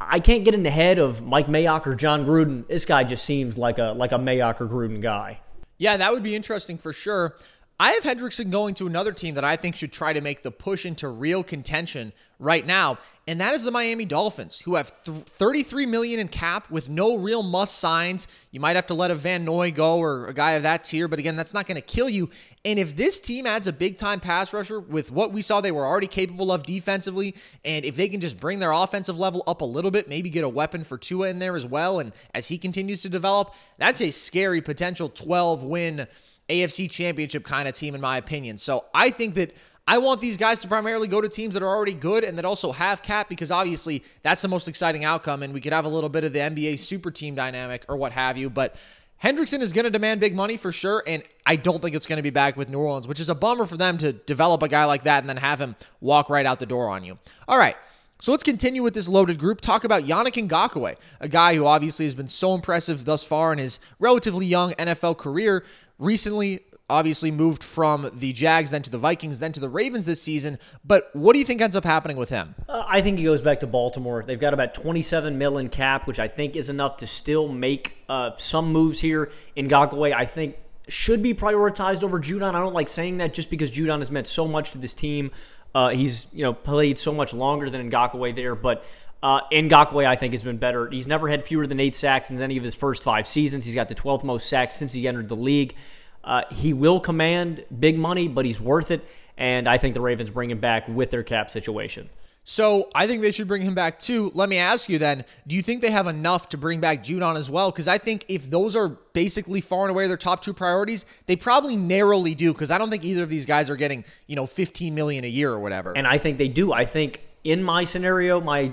[0.00, 2.66] I can't get in the head of Mike Mayock or Jon Gruden.
[2.68, 5.40] This guy just seems like a like a Mayock or Gruden guy.
[5.76, 7.36] Yeah, that would be interesting for sure.
[7.78, 10.52] I have Hendrickson going to another team that I think should try to make the
[10.52, 15.24] push into real contention right now, and that is the Miami Dolphins, who have th-
[15.24, 18.28] 33 million in cap with no real must signs.
[18.52, 21.08] You might have to let a Van Noy go or a guy of that tier,
[21.08, 22.30] but again, that's not going to kill you.
[22.64, 25.72] And if this team adds a big time pass rusher with what we saw they
[25.72, 27.34] were already capable of defensively,
[27.64, 30.44] and if they can just bring their offensive level up a little bit, maybe get
[30.44, 34.00] a weapon for Tua in there as well, and as he continues to develop, that's
[34.00, 36.06] a scary potential 12 win
[36.48, 38.58] AFC championship kind of team, in my opinion.
[38.58, 39.54] So I think that
[39.86, 42.44] I want these guys to primarily go to teams that are already good and that
[42.44, 45.42] also have cap because obviously that's the most exciting outcome.
[45.42, 48.12] And we could have a little bit of the NBA super team dynamic or what
[48.12, 48.48] have you.
[48.48, 48.76] But
[49.22, 51.02] Hendrickson is going to demand big money for sure.
[51.06, 53.34] And I don't think it's going to be back with New Orleans, which is a
[53.34, 56.46] bummer for them to develop a guy like that and then have him walk right
[56.46, 57.18] out the door on you.
[57.46, 57.76] All right.
[58.20, 59.60] So let's continue with this loaded group.
[59.60, 63.58] Talk about Yannick Ngakoue, a guy who obviously has been so impressive thus far in
[63.58, 65.64] his relatively young NFL career
[65.98, 70.20] recently obviously moved from the Jags, then to the Vikings, then to the Ravens this
[70.20, 70.58] season.
[70.84, 72.54] But what do you think ends up happening with him?
[72.68, 74.22] Uh, I think he goes back to Baltimore.
[74.22, 77.96] They've got about 27 mil in cap, which I think is enough to still make
[78.08, 80.12] uh, some moves here in Ngakoue.
[80.12, 80.56] I think
[80.88, 82.54] should be prioritized over Judon.
[82.54, 85.30] I don't like saying that just because Judon has meant so much to this team.
[85.74, 88.84] Uh, he's you know played so much longer than Ngakoue there, but
[89.24, 90.86] uh, Ngakoue, I think, has been better.
[90.90, 93.64] He's never had fewer than eight sacks in any of his first five seasons.
[93.64, 95.74] He's got the 12th most sacks since he entered the league.
[96.22, 99.02] Uh, he will command big money, but he's worth it.
[99.38, 102.10] And I think the Ravens bring him back with their cap situation.
[102.46, 104.30] So I think they should bring him back too.
[104.34, 107.36] Let me ask you then: Do you think they have enough to bring back Judon
[107.36, 107.70] as well?
[107.70, 111.36] Because I think if those are basically far and away their top two priorities, they
[111.36, 112.52] probably narrowly do.
[112.52, 115.28] Because I don't think either of these guys are getting you know 15 million a
[115.28, 115.96] year or whatever.
[115.96, 116.70] And I think they do.
[116.74, 118.72] I think in my scenario, my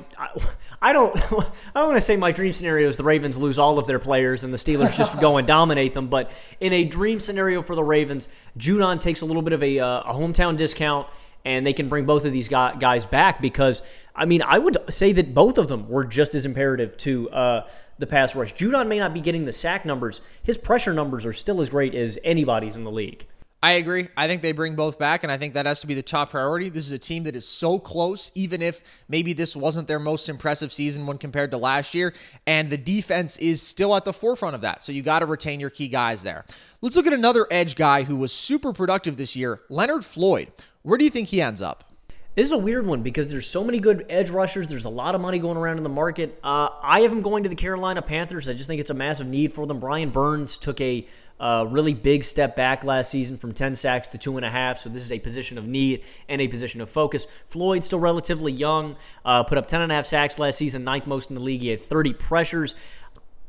[0.82, 1.16] I, don't
[1.76, 4.44] I want to say my dream scenario is the Ravens lose all of their players
[4.44, 6.08] and the Steelers just go and dominate them.
[6.08, 9.80] But in a dream scenario for the Ravens, Judon takes a little bit of a,
[9.80, 11.08] uh, a hometown discount,
[11.44, 13.82] and they can bring both of these guys back because
[14.16, 17.30] I mean I would say that both of them were just as imperative to.
[17.30, 18.52] Uh, the pass rush.
[18.56, 20.22] Judon may not be getting the sack numbers.
[20.42, 23.28] His pressure numbers are still as great as anybody's in the league.
[23.64, 24.08] I agree.
[24.18, 26.32] I think they bring both back, and I think that has to be the top
[26.32, 26.70] priority.
[26.70, 30.30] This is a team that is so close, even if maybe this wasn't their most
[30.30, 32.16] impressive season when compared to last year.
[32.48, 34.84] And the defense is still at the forefront of that.
[34.84, 36.44] So you got to retain your key guys there.
[36.82, 40.52] Let's look at another edge guy who was super productive this year, Leonard Floyd.
[40.82, 41.91] Where do you think he ends up?
[42.34, 44.68] This is a weird one because there's so many good edge rushers.
[44.68, 46.40] There's a lot of money going around in the market.
[46.42, 48.48] Uh, I have him going to the Carolina Panthers.
[48.48, 49.82] I just think it's a massive need for them.
[49.82, 51.06] Brian Burns took a
[51.42, 54.78] uh, really big step back last season from 10 sacks to two and a half.
[54.78, 57.28] So this is a position of need and a position of focus.
[57.48, 58.96] Floyd still relatively young.
[59.26, 61.60] Uh, put up 10 and a half sacks last season, ninth most in the league.
[61.60, 62.76] He had 30 pressures.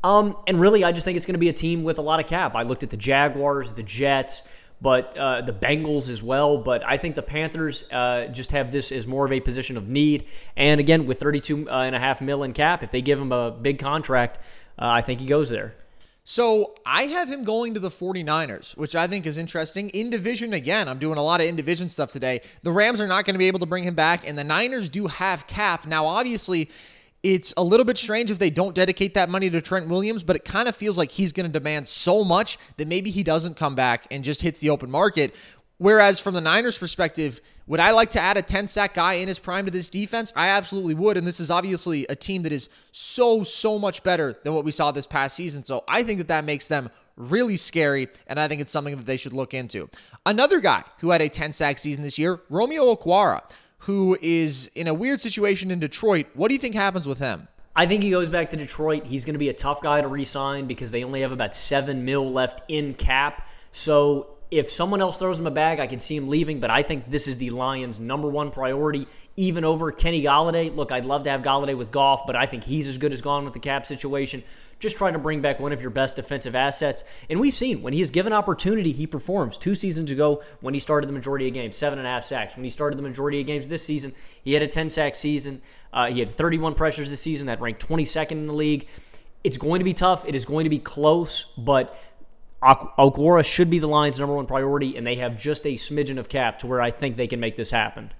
[0.03, 2.19] Um, and really, I just think it's going to be a team with a lot
[2.19, 2.53] of cap.
[2.53, 4.43] I looked at the Jaguars, the Jets
[4.83, 6.57] but uh, the Bengals as well.
[6.57, 9.87] But I think the Panthers uh, just have this as more of a position of
[9.87, 10.25] need.
[10.57, 13.31] And again, with 32 uh, and a half mil in cap, if they give him
[13.31, 14.37] a big contract,
[14.77, 15.73] uh, I think he goes there.
[16.25, 19.89] So I have him going to the 49ers, which I think is interesting.
[19.89, 22.41] In division, again, I'm doing a lot of in division stuff today.
[22.61, 24.89] The Rams are not going to be able to bring him back, and the Niners
[24.89, 25.85] do have cap.
[25.85, 26.69] Now, obviously,
[27.23, 30.35] it's a little bit strange if they don't dedicate that money to Trent Williams, but
[30.35, 33.55] it kind of feels like he's going to demand so much that maybe he doesn't
[33.55, 35.33] come back and just hits the open market.
[35.77, 39.29] Whereas from the Niners' perspective, would I like to add a 10 sack guy in
[39.29, 40.33] his prime to this defense?
[40.35, 41.17] I absolutely would.
[41.17, 44.71] And this is obviously a team that is so, so much better than what we
[44.71, 45.63] saw this past season.
[45.63, 48.09] So I think that that makes them really scary.
[48.27, 49.89] And I think it's something that they should look into.
[50.25, 53.41] Another guy who had a 10 sack season this year, Romeo Okwara
[53.85, 56.27] who is in a weird situation in Detroit.
[56.35, 57.49] What do you think happens with him?
[57.75, 59.05] I think he goes back to Detroit.
[59.07, 62.05] He's going to be a tough guy to re-sign because they only have about seven
[62.05, 63.47] mil left in cap.
[63.71, 66.83] So if someone else throws him a bag, I can see him leaving, but I
[66.83, 70.73] think this is the Lions' number one priority, even over Kenny Golladay.
[70.75, 73.21] Look, I'd love to have Golladay with Goff, but I think he's as good as
[73.21, 74.43] gone with the cap situation.
[74.79, 77.03] Just trying to bring back one of your best defensive assets.
[77.31, 79.57] And we've seen when he is given opportunity, he performs.
[79.57, 82.55] Two seasons ago, when he started the majority of games, seven and a half sacks.
[82.55, 84.13] When he started the majority of games this season,
[84.43, 85.63] he had a 10 sack season.
[85.91, 88.87] Uh, he had 31 pressures this season, that ranked 22nd in the league.
[89.43, 90.25] It's going to be tough.
[90.25, 91.97] It is going to be close, but
[92.63, 96.29] Okwara should be the Lions' number one priority, and they have just a smidgen of
[96.29, 98.11] cap to where I think they can make this happen.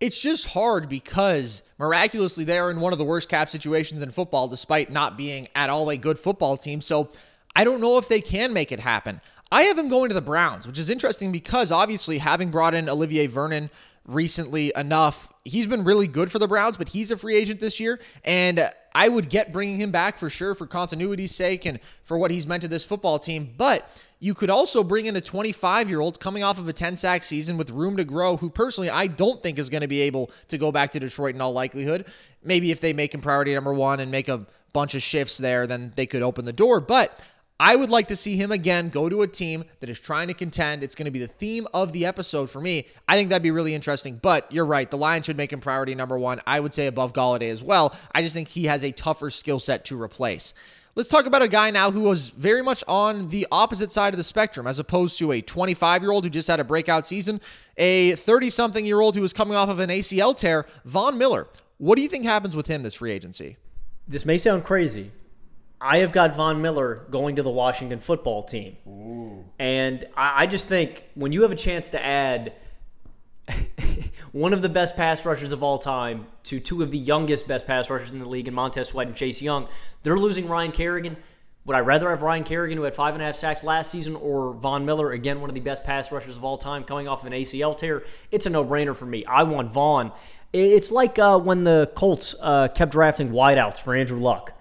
[0.00, 4.10] It's just hard because miraculously they are in one of the worst cap situations in
[4.10, 6.80] football, despite not being at all a good football team.
[6.80, 7.10] So
[7.54, 9.20] I don't know if they can make it happen.
[9.52, 12.88] I have them going to the Browns, which is interesting because obviously having brought in
[12.88, 13.70] Olivier Vernon
[14.06, 15.32] recently enough.
[15.44, 18.00] He's been really good for the Browns, but he's a free agent this year.
[18.24, 22.30] And I would get bringing him back for sure for continuity's sake and for what
[22.30, 23.54] he's meant to this football team.
[23.56, 23.88] But
[24.20, 27.22] you could also bring in a 25 year old coming off of a 10 sack
[27.22, 30.30] season with room to grow, who personally I don't think is going to be able
[30.48, 32.06] to go back to Detroit in all likelihood.
[32.42, 35.66] Maybe if they make him priority number one and make a bunch of shifts there,
[35.66, 36.80] then they could open the door.
[36.80, 37.22] But
[37.60, 40.34] I would like to see him again go to a team that is trying to
[40.34, 40.82] contend.
[40.82, 42.88] It's going to be the theme of the episode for me.
[43.08, 44.18] I think that'd be really interesting.
[44.20, 44.90] But you're right.
[44.90, 46.40] The Lions should make him priority number one.
[46.48, 47.94] I would say above Golladay as well.
[48.12, 50.52] I just think he has a tougher skill set to replace.
[50.96, 54.18] Let's talk about a guy now who was very much on the opposite side of
[54.18, 57.40] the spectrum, as opposed to a 25 year old who just had a breakout season,
[57.76, 61.48] a 30 something year old who was coming off of an ACL tear, Von Miller.
[61.78, 63.56] What do you think happens with him this free agency?
[64.06, 65.10] This may sound crazy,
[65.84, 68.78] I have got Von Miller going to the Washington football team.
[68.88, 69.44] Ooh.
[69.58, 72.54] And I, I just think when you have a chance to add
[74.32, 77.66] one of the best pass rushers of all time to two of the youngest best
[77.66, 79.68] pass rushers in the league in Montez Sweat and Chase Young,
[80.02, 81.18] they're losing Ryan Kerrigan.
[81.66, 84.16] Would I rather have Ryan Kerrigan, who had five and a half sacks last season,
[84.16, 87.20] or Von Miller, again, one of the best pass rushers of all time, coming off
[87.20, 88.04] of an ACL tear?
[88.30, 89.24] It's a no brainer for me.
[89.26, 90.12] I want Von.
[90.52, 94.52] It's like uh, when the Colts uh, kept drafting wideouts for Andrew Luck.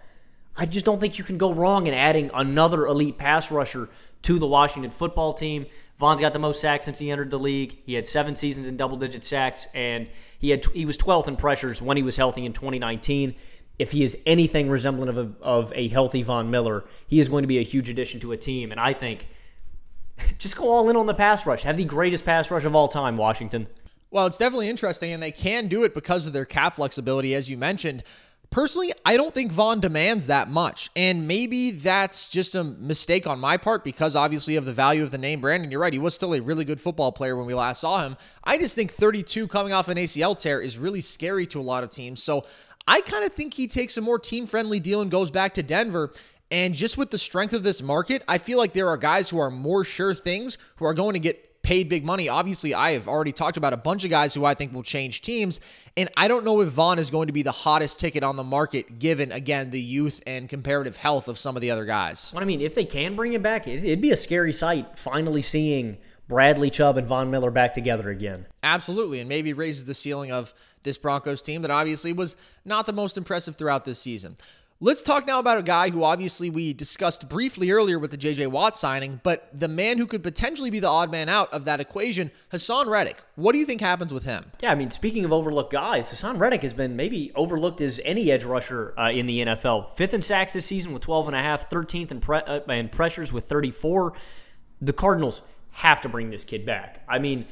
[0.56, 3.90] I just don't think you can go wrong in adding another elite pass rusher
[4.24, 5.66] to the Washington football team.
[5.98, 7.78] Von's got the most sacks since he entered the league.
[7.86, 10.08] He had seven seasons in double-digit sacks, and
[10.40, 13.36] he had he was 12th in pressures when he was healthy in 2019.
[13.80, 17.44] If he is anything resemblant of a, of a healthy Von Miller, he is going
[17.44, 18.72] to be a huge addition to a team.
[18.72, 19.28] And I think
[20.38, 21.64] just go all in on the pass rush.
[21.64, 23.68] Have the greatest pass rush of all time, Washington.
[24.12, 27.50] Well, it's definitely interesting, and they can do it because of their cap flexibility, as
[27.50, 28.04] you mentioned.
[28.54, 30.92] Personally, I don't think Von demands that much.
[30.96, 35.10] And maybe that's just a mistake on my part because obviously of the value of
[35.10, 35.64] the name brand.
[35.64, 38.04] And you're right, he was still a really good football player when we last saw
[38.04, 38.16] him.
[38.44, 41.84] I just think 32 coming off an ACL tear is really scary to a lot
[41.84, 42.22] of teams.
[42.22, 42.46] So
[42.88, 45.64] I kind of think he takes a more team friendly deal and goes back to
[45.64, 46.14] Denver.
[46.52, 49.40] And just with the strength of this market, I feel like there are guys who
[49.40, 52.30] are more sure things who are going to get paid big money.
[52.30, 55.22] Obviously, I have already talked about a bunch of guys who I think will change
[55.22, 55.60] teams.
[55.98, 58.44] And I don't know if Von is going to be the hottest ticket on the
[58.44, 62.32] market, given, again, the youth and comparative health of some of the other guys.
[62.34, 65.42] Well, I mean, if they can bring him back, it'd be a scary sight finally
[65.42, 65.98] seeing
[66.28, 68.46] Bradley Chubb and Von Miller back together again.
[68.62, 72.94] Absolutely, and maybe raises the ceiling of this Broncos team that obviously was not the
[72.94, 74.36] most impressive throughout this season.
[74.86, 78.48] Let's talk now about a guy who obviously we discussed briefly earlier with the JJ
[78.48, 81.80] Watt signing, but the man who could potentially be the odd man out of that
[81.80, 83.24] equation, Haason Reddick.
[83.36, 84.52] What do you think happens with him?
[84.62, 88.30] Yeah, I mean, speaking of overlooked guys, Haason Reddick has been maybe overlooked as any
[88.30, 89.92] edge rusher uh, in the NFL.
[89.92, 92.90] Fifth in sacks this season with 12 and a half, 13th in, pre- uh, in
[92.90, 94.12] pressures with 34.
[94.82, 97.06] The Cardinals have to bring this kid back.
[97.08, 97.46] I mean,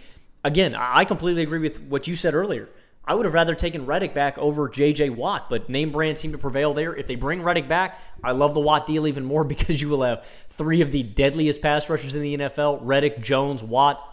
[0.43, 2.67] again, I completely agree with what you said earlier.
[3.03, 5.09] I would have rather taken Reddick back over J.J.
[5.09, 6.95] Watt, but name brand seem to prevail there.
[6.95, 10.03] If they bring Reddick back, I love the Watt deal even more because you will
[10.03, 14.07] have three of the deadliest pass rushers in the NFL: Reddick, Jones, Watt.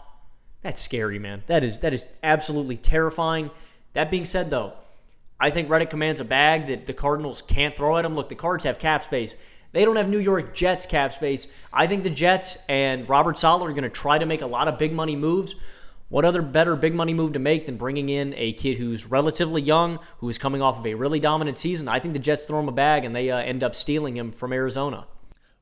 [0.61, 1.43] That's scary, man.
[1.47, 3.51] That is that is absolutely terrifying.
[3.93, 4.73] That being said, though,
[5.39, 8.15] I think Reddick commands a bag that the Cardinals can't throw at him.
[8.15, 9.35] Look, the Cards have cap space.
[9.71, 11.47] They don't have New York Jets cap space.
[11.71, 14.67] I think the Jets and Robert Saleh are going to try to make a lot
[14.67, 15.55] of big money moves.
[16.09, 19.61] What other better big money move to make than bringing in a kid who's relatively
[19.61, 21.87] young, who is coming off of a really dominant season?
[21.87, 24.31] I think the Jets throw him a bag and they uh, end up stealing him
[24.31, 25.05] from Arizona.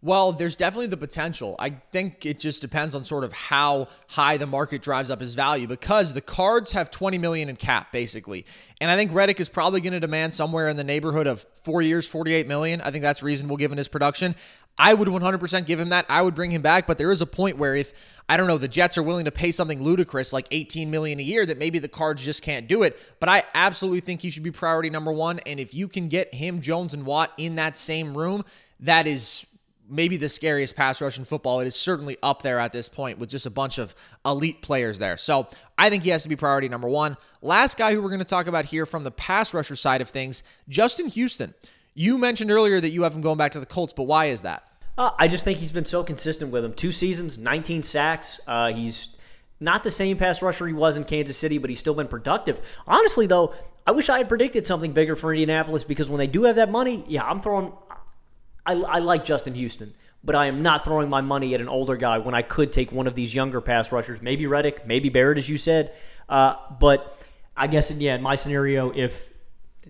[0.01, 1.55] Well, there's definitely the potential.
[1.59, 5.33] I think it just depends on sort of how high the market drives up his
[5.33, 8.45] value because the Cards have 20 million in cap basically.
[8.79, 11.81] And I think Reddick is probably going to demand somewhere in the neighborhood of 4
[11.81, 12.79] years, 48 million.
[12.79, 14.35] I think that's reasonable given his production.
[14.77, 16.05] I would 100% give him that.
[16.07, 17.93] I would bring him back, but there is a point where if
[18.29, 21.23] I don't know, the Jets are willing to pay something ludicrous like 18 million a
[21.23, 22.99] year that maybe the Cards just can't do it.
[23.19, 26.33] But I absolutely think he should be priority number 1 and if you can get
[26.33, 28.43] him Jones and Watt in that same room,
[28.81, 29.45] that is
[29.89, 31.61] maybe the scariest pass rush in football.
[31.61, 34.99] It is certainly up there at this point with just a bunch of elite players
[34.99, 35.15] there.
[35.15, 37.15] So I think he has to be priority number one.
[37.41, 40.09] Last guy who we're going to talk about here from the pass rusher side of
[40.09, 41.53] things, Justin Houston.
[41.93, 44.41] You mentioned earlier that you have him going back to the Colts, but why is
[44.43, 44.66] that?
[44.97, 46.73] Uh, I just think he's been so consistent with him.
[46.73, 48.39] Two seasons, 19 sacks.
[48.47, 49.09] Uh, he's
[49.59, 52.59] not the same pass rusher he was in Kansas City, but he's still been productive.
[52.87, 53.53] Honestly, though,
[53.85, 56.71] I wish I had predicted something bigger for Indianapolis because when they do have that
[56.71, 57.71] money, yeah, I'm throwing.
[58.65, 61.95] I, I like Justin Houston, but I am not throwing my money at an older
[61.95, 65.37] guy when I could take one of these younger pass rushers, maybe Reddick, maybe Barrett,
[65.37, 65.93] as you said.
[66.27, 69.29] Uh, but I guess, yeah, in my scenario, if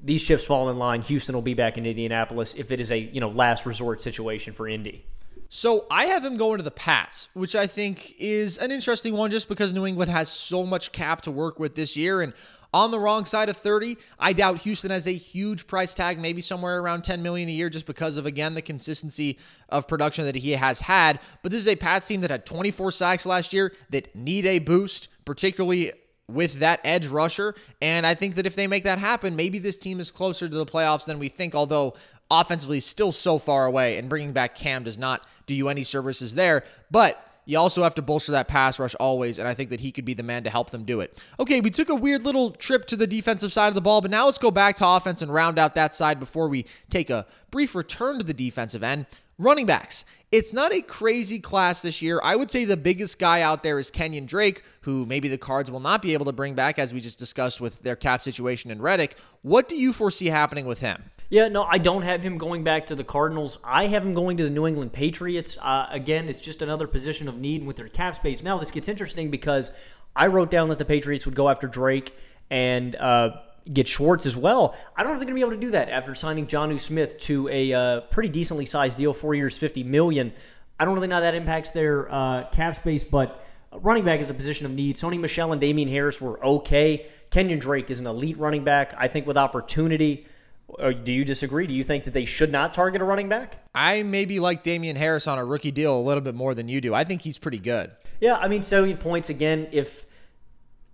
[0.04, 2.98] these chips fall in line, Houston will be back in Indianapolis if it is a
[2.98, 5.06] you know last resort situation for Indy.
[5.50, 9.32] So I have him going to the Pats, which I think is an interesting one
[9.32, 12.34] just because New England has so much cap to work with this year and
[12.74, 13.98] on the wrong side of 30.
[14.20, 17.70] I doubt Houston has a huge price tag, maybe somewhere around 10 million a year
[17.70, 21.20] just because of again the consistency of production that he has had.
[21.44, 24.60] But this is a Pats team that had 24 sacks last year that need a
[24.60, 25.94] boost, particularly
[26.28, 27.56] with that edge rusher.
[27.82, 30.56] And I think that if they make that happen, maybe this team is closer to
[30.56, 31.96] the playoffs than we think, although
[32.30, 33.98] offensively still so far away.
[33.98, 36.64] And bringing back Cam does not do you any services there.
[36.92, 39.94] But you also have to bolster that pass rush always, and I think that he
[39.94, 41.24] could be the man to help them do it.
[41.40, 44.12] Okay, we took a weird little trip to the defensive side of the ball, but
[44.12, 47.26] now let's go back to offense and round out that side before we take a
[47.50, 49.06] brief return to the defensive end.
[49.40, 50.04] Running backs.
[50.32, 52.20] It's not a crazy class this year.
[52.24, 55.70] I would say the biggest guy out there is Kenyon Drake, who maybe the Cards
[55.70, 58.72] will not be able to bring back, as we just discussed with their cap situation
[58.72, 59.16] in Reddick.
[59.44, 61.04] What do you foresee happening with him?
[61.30, 63.60] Yeah, no, I don't have him going back to the Cardinals.
[63.64, 65.56] I have him going to the New England Patriots.
[65.62, 68.42] Uh, again, it's just another position of need with their cap space.
[68.42, 69.72] Now, this gets interesting because
[70.16, 72.16] I wrote down that the Patriots would go after Drake
[72.50, 73.32] and uh,
[73.74, 74.76] get Schwartz as well.
[74.96, 76.80] I don't know if they're going to be able to do that after signing Jonnu
[76.80, 80.34] Smith to a uh, pretty decently sized deal, four years, fifty million.
[80.80, 84.30] I don't really know how that impacts their uh, cap space, but running back is
[84.30, 84.96] a position of need.
[84.96, 87.08] Sony Michel and Damien Harris were okay.
[87.32, 88.94] Kenyon Drake is an elite running back.
[88.98, 90.26] I think with opportunity.
[90.68, 91.66] Or do you disagree?
[91.66, 93.64] Do you think that they should not target a running back?
[93.74, 96.82] I maybe like Damien Harris on a rookie deal a little bit more than you
[96.82, 96.94] do.
[96.94, 97.92] I think he's pretty good.
[98.20, 99.68] Yeah, I mean, 70 points again.
[99.72, 100.06] If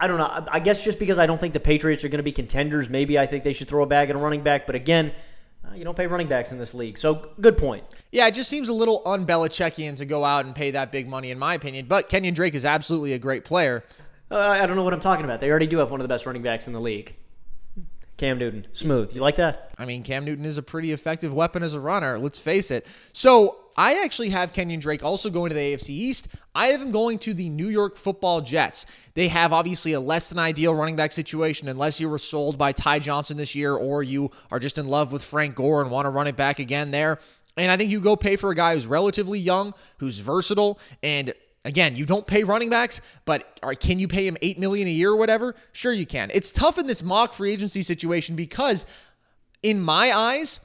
[0.04, 2.24] I don't know, I guess just because I don't think the Patriots are going to
[2.24, 4.66] be contenders, maybe I think they should throw a bag at a running back.
[4.66, 5.13] But again,
[5.66, 6.98] uh, you don't pay running backs in this league.
[6.98, 7.86] So good point.
[8.12, 11.32] Yeah, it just seems a little un-Belichickian to go out and pay that big money,
[11.32, 11.86] in my opinion.
[11.86, 13.86] But Kenyon Drake is absolutely a great player.
[14.30, 15.39] Uh, I don't know what I'm talking about.
[15.39, 17.16] They already do have one of the best running backs in the league.
[18.24, 19.14] Cam Newton, smooth.
[19.14, 19.72] You like that?
[19.78, 22.18] I mean, Cam Newton is a pretty effective weapon as a runner.
[22.18, 22.88] Let's face it.
[23.12, 26.30] So I actually have Kenyon Drake also going to the AFC East.
[26.56, 28.86] I have him going to the New York Football Jets.
[29.14, 32.72] They have obviously a less than ideal running back situation unless you were sold by
[32.72, 36.06] Ty Johnson this year or you are just in love with Frank Gore and want
[36.06, 37.20] to run it back again there.
[37.58, 41.34] And I think you go pay for a guy who's relatively young, who's versatile, and
[41.66, 45.11] Again, you don't pay running backs, but can you pay him eight million a year
[45.11, 45.55] or whatever?
[45.72, 46.30] Sure, you can.
[46.34, 48.86] It's tough in this mock free agency situation because,
[49.61, 50.59] in my eyes,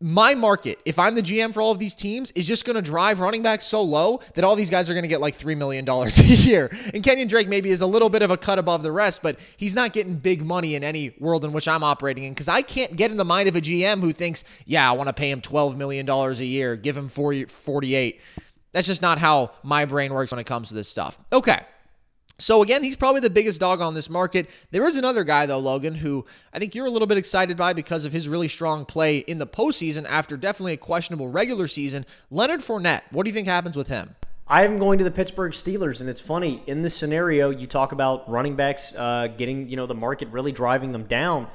[0.00, 2.82] my market, if I'm the GM for all of these teams, is just going to
[2.82, 5.56] drive running backs so low that all these guys are going to get like $3
[5.56, 6.70] million a year.
[6.92, 9.38] And Kenyon Drake maybe is a little bit of a cut above the rest, but
[9.56, 12.60] he's not getting big money in any world in which I'm operating in because I
[12.60, 15.30] can't get in the mind of a GM who thinks, yeah, I want to pay
[15.30, 18.20] him $12 million a year, give him 40, 48.
[18.76, 21.18] That's just not how my brain works when it comes to this stuff.
[21.32, 21.60] Okay.
[22.36, 24.50] So again, he's probably the biggest dog on this market.
[24.70, 27.72] There is another guy though, Logan, who I think you're a little bit excited by
[27.72, 32.04] because of his really strong play in the postseason after definitely a questionable regular season.
[32.30, 33.00] Leonard Fournette.
[33.12, 34.14] What do you think happens with him?
[34.46, 37.48] I am going to the Pittsburgh Steelers, and it's funny in this scenario.
[37.48, 41.48] You talk about running backs uh, getting, you know, the market really driving them down.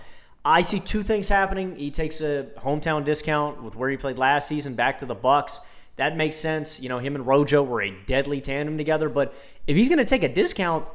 [0.44, 1.76] I see two things happening.
[1.76, 5.60] He takes a hometown discount with where he played last season back to the Bucs.
[5.98, 6.80] That makes sense.
[6.80, 9.10] You know, him and Rojo were a deadly tandem together.
[9.10, 9.34] But
[9.68, 10.86] if he's going to take a discount,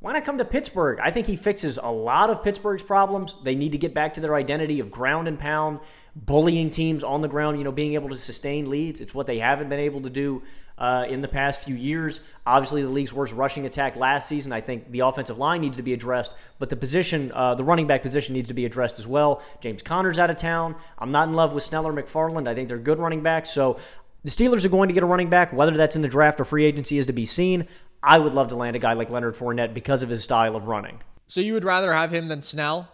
[0.00, 1.00] why not come to Pittsburgh?
[1.02, 3.34] I think he fixes a lot of Pittsburgh's problems.
[3.42, 5.80] They need to get back to their identity of ground and pound,
[6.14, 9.00] bullying teams on the ground, you know, being able to sustain leads.
[9.00, 10.42] It's what they haven't been able to do
[10.78, 12.20] uh, in the past few years.
[12.46, 14.52] Obviously, the league's worst rushing attack last season.
[14.52, 16.30] I think the offensive line needs to be addressed,
[16.60, 19.42] but the position, uh, the running back position, needs to be addressed as well.
[19.60, 20.76] James Conner's out of town.
[20.96, 22.46] I'm not in love with Snell or McFarland.
[22.46, 23.50] I think they're good running backs.
[23.50, 23.80] So
[24.24, 26.44] the Steelers are going to get a running back, whether that's in the draft or
[26.44, 27.66] free agency is to be seen.
[28.02, 30.66] I would love to land a guy like Leonard Fournette because of his style of
[30.68, 31.00] running.
[31.26, 32.88] So you would rather have him than Snell?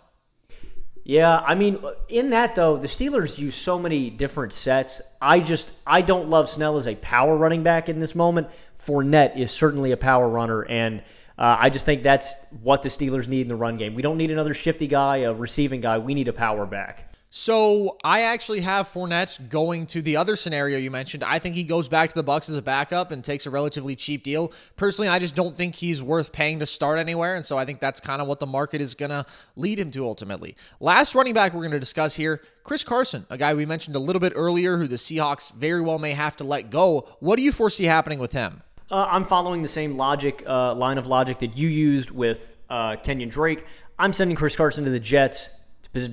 [1.05, 5.03] Yeah, I mean, in that though, the Steelers use so many different sets.
[5.20, 8.49] I just I don't love Snell as a power running back in this moment.
[8.79, 11.01] Fournette is certainly a power runner, and
[11.39, 13.95] uh, I just think that's what the Steelers need in the run game.
[13.95, 15.99] We don't need another shifty guy, a receiving guy.
[15.99, 17.14] We need a power back.
[17.37, 21.24] So I actually have Fournette going to the other scenario you mentioned.
[21.24, 23.97] I think he goes back to the Bucs as a backup and takes a relatively
[23.97, 24.53] cheap deal.
[24.76, 27.80] Personally, I just don't think he's worth paying to start anywhere, and so I think
[27.80, 29.26] that's kind of what the market is gonna
[29.57, 30.57] lead him to ultimately.
[30.78, 34.20] Last running back we're gonna discuss here, Chris Carson, a guy we mentioned a little
[34.20, 37.16] bit earlier, who the Seahawks very well may have to let go.
[37.18, 38.62] What do you foresee happening with him?
[38.93, 42.95] Uh, I'm following the same logic, uh, line of logic that you used with uh,
[43.03, 43.66] Kenyon Drake.
[43.99, 45.51] I'm sending Chris Carson to the Jets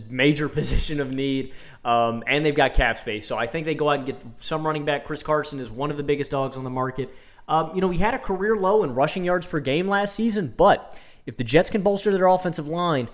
[0.10, 1.54] major position of need,
[1.84, 3.28] um, and they've got cap space.
[3.28, 5.06] So I think they go out and get some running back.
[5.06, 7.10] Chris Carson is one of the biggest dogs on the market.
[7.48, 10.54] Um, you know, he had a career low in rushing yards per game last season,
[10.56, 13.10] but if the Jets can bolster their offensive line,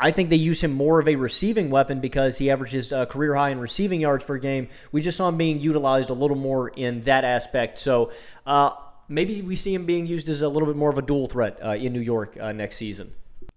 [0.00, 3.34] I think they use him more of a receiving weapon because he averages a career
[3.34, 4.68] high in receiving yards per game.
[4.92, 7.78] We just saw him being utilized a little more in that aspect.
[7.78, 8.10] So
[8.46, 8.70] uh,
[9.08, 11.58] maybe we see him being used as a little bit more of a dual threat
[11.62, 13.12] uh, in New York uh, next season.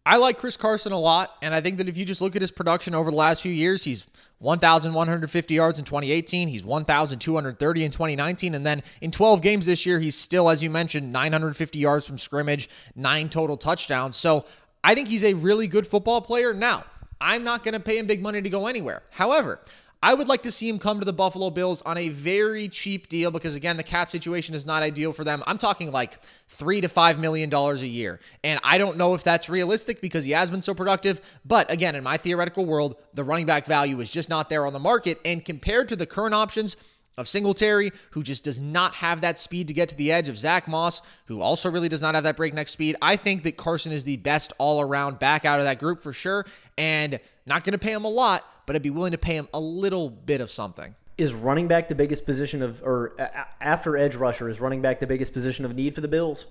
[0.06, 2.42] I like Chris Carson a lot, and I think that if you just look at
[2.42, 4.06] his production over the last few years, he's
[4.40, 10.00] 1,150 yards in 2018, he's 1,230 in 2019, and then in 12 games this year,
[10.00, 14.18] he's still, as you mentioned, 950 yards from scrimmage, nine total touchdowns.
[14.18, 14.44] So
[14.84, 16.54] I think he's a really good football player.
[16.54, 16.84] Now,
[17.22, 19.04] I'm not going to pay him big money to go anywhere.
[19.12, 19.62] However,
[20.04, 23.08] I would like to see him come to the Buffalo Bills on a very cheap
[23.08, 25.42] deal because again, the cap situation is not ideal for them.
[25.48, 28.20] I'm talking like three to five million dollars a year.
[28.44, 31.22] And I don't know if that's realistic because he has been so productive.
[31.46, 34.74] But again, in my theoretical world, the running back value is just not there on
[34.74, 35.22] the market.
[35.24, 36.76] And compared to the current options,
[37.18, 40.38] of Singletary, who just does not have that speed to get to the edge, of
[40.38, 42.96] Zach Moss, who also really does not have that breakneck speed.
[43.02, 46.14] I think that Carson is the best all around back out of that group for
[46.14, 46.46] sure.
[46.78, 49.48] And not going to pay him a lot, but I'd be willing to pay him
[49.54, 50.96] a little bit of something.
[51.18, 53.16] Is running back the biggest position of, or
[53.62, 56.48] after edge rusher, is running back the biggest position of need for the Bills?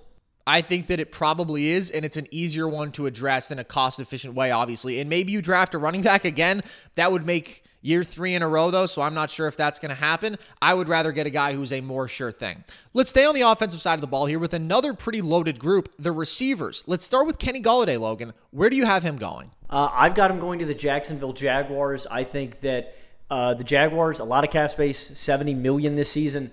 [0.47, 3.63] I think that it probably is, and it's an easier one to address in a
[3.63, 4.99] cost efficient way, obviously.
[4.99, 6.63] And maybe you draft a running back again.
[6.95, 9.77] That would make year three in a row, though, so I'm not sure if that's
[9.77, 10.39] going to happen.
[10.61, 12.63] I would rather get a guy who's a more sure thing.
[12.95, 15.93] Let's stay on the offensive side of the ball here with another pretty loaded group,
[15.99, 16.83] the receivers.
[16.87, 18.33] Let's start with Kenny Golladay, Logan.
[18.49, 19.51] Where do you have him going?
[19.69, 22.07] Uh, I've got him going to the Jacksonville Jaguars.
[22.09, 22.95] I think that
[23.29, 26.51] uh, the Jaguars, a lot of cap space, 70 million this season.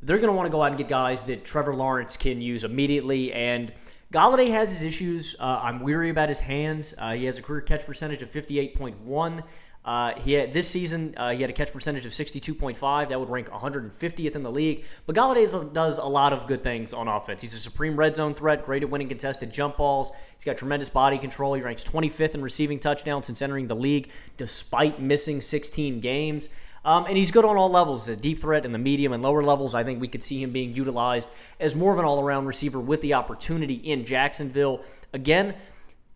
[0.00, 2.62] They're going to want to go out and get guys that Trevor Lawrence can use
[2.62, 3.32] immediately.
[3.32, 3.72] And
[4.12, 5.36] Golladay has his issues.
[5.38, 6.94] Uh, I'm weary about his hands.
[6.96, 9.42] Uh, he has a career catch percentage of 58.1.
[9.88, 13.08] Uh, he had, this season uh, he had a catch percentage of 62.5.
[13.08, 14.84] That would rank 150th in the league.
[15.06, 17.40] But Golladay does a lot of good things on offense.
[17.40, 20.12] He's a supreme red zone threat, great at winning contested jump balls.
[20.34, 21.54] He's got tremendous body control.
[21.54, 26.50] He ranks 25th in receiving touchdowns since entering the league, despite missing 16 games.
[26.84, 29.42] Um, and he's good on all levels, the deep threat and the medium and lower
[29.42, 29.74] levels.
[29.74, 32.78] I think we could see him being utilized as more of an all around receiver
[32.78, 34.82] with the opportunity in Jacksonville.
[35.14, 35.54] Again,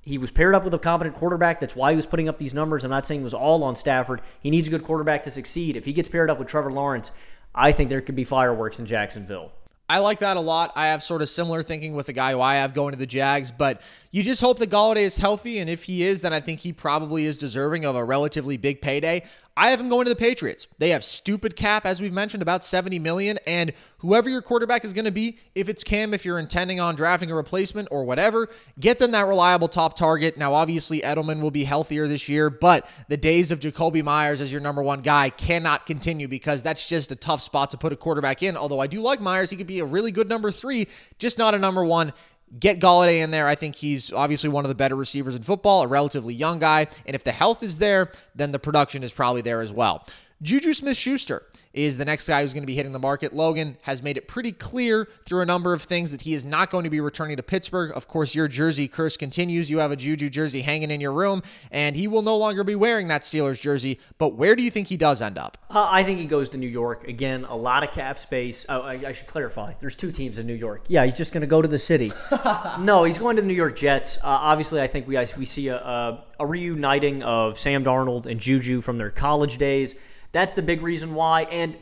[0.03, 1.61] he was paired up with a competent quarterback.
[1.61, 2.84] That's why he was putting up these numbers.
[2.84, 4.20] I'm not saying it was all on Stafford.
[4.40, 5.76] He needs a good quarterback to succeed.
[5.76, 7.12] If he gets paired up with Trevor Lawrence,
[7.55, 9.53] I think there could be fireworks in Jacksonville.
[9.88, 10.72] I like that a lot.
[10.74, 13.07] I have sort of similar thinking with the guy who I have going to the
[13.07, 13.80] Jags, but
[14.14, 16.70] You just hope that Golladay is healthy, and if he is, then I think he
[16.74, 19.24] probably is deserving of a relatively big payday.
[19.55, 20.66] I have him going to the Patriots.
[20.78, 24.94] They have stupid cap, as we've mentioned, about 70 million, and whoever your quarterback is
[24.94, 28.48] going to be, if it's Cam, if you're intending on drafting a replacement or whatever,
[28.80, 30.38] get them that reliable top target.
[30.38, 34.50] Now, obviously, Edelman will be healthier this year, but the days of Jakobi Meyers as
[34.50, 37.96] your number one guy cannot continue because that's just a tough spot to put a
[37.96, 38.57] quarterback in.
[38.57, 40.88] Although I do like Meyers, he could be a really good number three,
[41.18, 42.14] just not a number one.
[42.59, 43.48] Get Golladay in there.
[43.48, 46.86] I think he's obviously one of the better receivers in football, a relatively young guy.
[47.07, 50.07] And if the health is there, then the production is probably there as well.
[50.42, 53.32] Juju Smith Schuster is the next guy who's going to be hitting the market.
[53.32, 56.70] Logan has made it pretty clear through a number of things that he is not
[56.70, 57.92] going to be returning to Pittsburgh.
[57.94, 59.70] Of course, your jersey curse continues.
[59.70, 62.74] You have a Juju jersey hanging in your room, and he will no longer be
[62.74, 63.98] wearing that Steelers jersey.
[64.18, 65.58] But where do you think he does end up?
[65.70, 67.08] Uh, I think he goes to New York.
[67.08, 68.66] Again, a lot of cap space.
[68.68, 69.74] Oh, I, I should clarify.
[69.78, 70.84] There's two teams in New York.
[70.88, 72.12] Yeah, he's just going to go to the city.
[72.80, 74.18] no, he's going to the New York Jets.
[74.18, 78.38] Uh, obviously, I think we, we see a, a, a reuniting of Sam Darnold and
[78.38, 79.94] Juju from their college days.
[80.32, 81.42] That's the big reason why.
[81.44, 81.76] And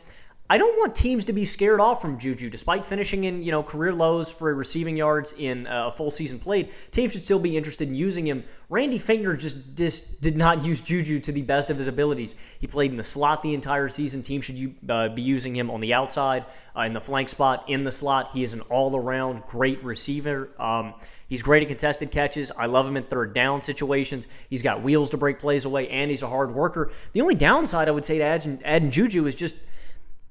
[0.51, 2.51] I don't want teams to be scared off from Juju.
[2.51, 6.73] Despite finishing in you know career lows for receiving yards in a full season played,
[6.91, 8.43] teams should still be interested in using him.
[8.69, 12.35] Randy Fichtner just, just did not use Juju to the best of his abilities.
[12.59, 14.23] He played in the slot the entire season.
[14.25, 16.45] Teams should uh, be using him on the outside,
[16.77, 18.33] uh, in the flank spot, in the slot.
[18.33, 20.51] He is an all-around great receiver.
[20.59, 20.95] Um,
[21.31, 22.51] He's great at contested catches.
[22.59, 24.27] I love him in third down situations.
[24.51, 26.91] He's got wheels to break plays away, and he's a hard worker.
[27.13, 28.25] The only downside I would say to
[28.65, 29.57] adding Juju is just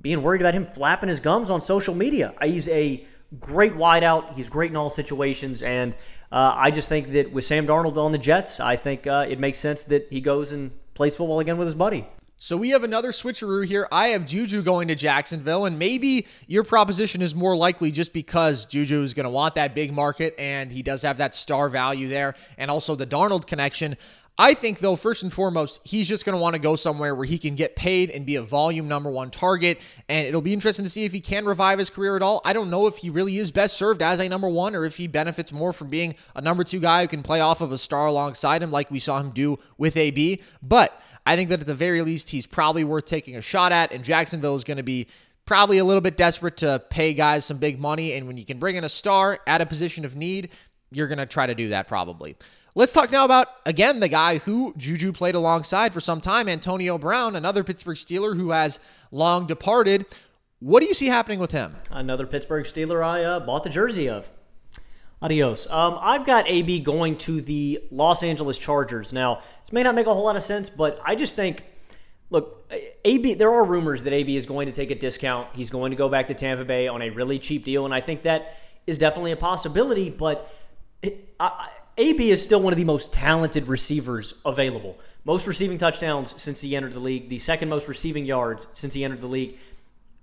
[0.01, 2.33] being worried about him flapping his gums on social media.
[2.43, 3.05] He's a
[3.39, 4.33] great wideout.
[4.33, 5.95] He's great in all situations, and
[6.33, 9.39] uh, I just think that with Sam Darnold on the Jets, I think uh, it
[9.39, 12.05] makes sense that he goes and plays football again with his buddy.
[12.41, 13.85] So we have another switcheroo here.
[13.91, 18.65] I have Juju going to Jacksonville, and maybe your proposition is more likely just because
[18.65, 22.07] Juju is going to want that big market and he does have that star value
[22.07, 23.97] there and also the Darnold connection.
[24.37, 27.25] I think, though, first and foremost, he's just going to want to go somewhere where
[27.25, 29.81] he can get paid and be a volume number one target.
[30.07, 32.39] And it'll be interesting to see if he can revive his career at all.
[32.45, 34.95] I don't know if he really is best served as a number one or if
[34.95, 37.77] he benefits more from being a number two guy who can play off of a
[37.77, 40.41] star alongside him, like we saw him do with AB.
[40.63, 40.97] But
[41.29, 43.91] I think that at the very least, he's probably worth taking a shot at.
[43.91, 45.05] And Jacksonville is going to be
[45.45, 48.13] probably a little bit desperate to pay guys some big money.
[48.13, 50.49] And when you can bring in a star at a position of need,
[50.89, 52.35] you're going to try to do that probably.
[52.73, 56.97] Let's talk now about, again, the guy who Juju played alongside for some time, Antonio
[56.97, 58.79] Brown, another Pittsburgh Steeler who has
[59.11, 60.07] long departed.
[60.57, 61.75] What do you see happening with him?
[61.91, 64.31] Another Pittsburgh Steeler I uh, bought the jersey of.
[65.21, 65.67] Adios.
[65.67, 69.11] Um, I've got AB going to the Los Angeles Chargers.
[69.11, 71.63] Now, this may not make a whole lot of sense, but I just think,
[72.29, 72.71] look,
[73.03, 73.33] AB.
[73.33, 75.49] There are rumors that AB is going to take a discount.
[75.53, 77.99] He's going to go back to Tampa Bay on a really cheap deal, and I
[77.99, 78.57] think that
[78.87, 80.09] is definitely a possibility.
[80.09, 80.49] But
[81.97, 84.97] AB is still one of the most talented receivers available.
[85.25, 87.27] Most receiving touchdowns since he entered the league.
[87.27, 89.57] The second most receiving yards since he entered the league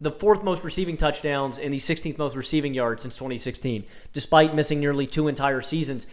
[0.00, 4.80] the fourth most receiving touchdowns and the 16th most receiving yards since 2016, despite missing
[4.80, 6.06] nearly two entire seasons.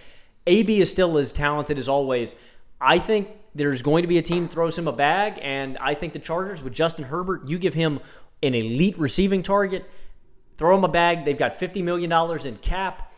[0.48, 2.36] AB is still as talented as always.
[2.80, 5.94] I think there's going to be a team that throws him a bag, and I
[5.94, 8.00] think the Chargers with Justin Herbert, you give him
[8.42, 9.90] an elite receiving target,
[10.58, 11.26] throw him a bag.
[11.26, 12.12] They've got $50 million
[12.46, 13.10] in cap.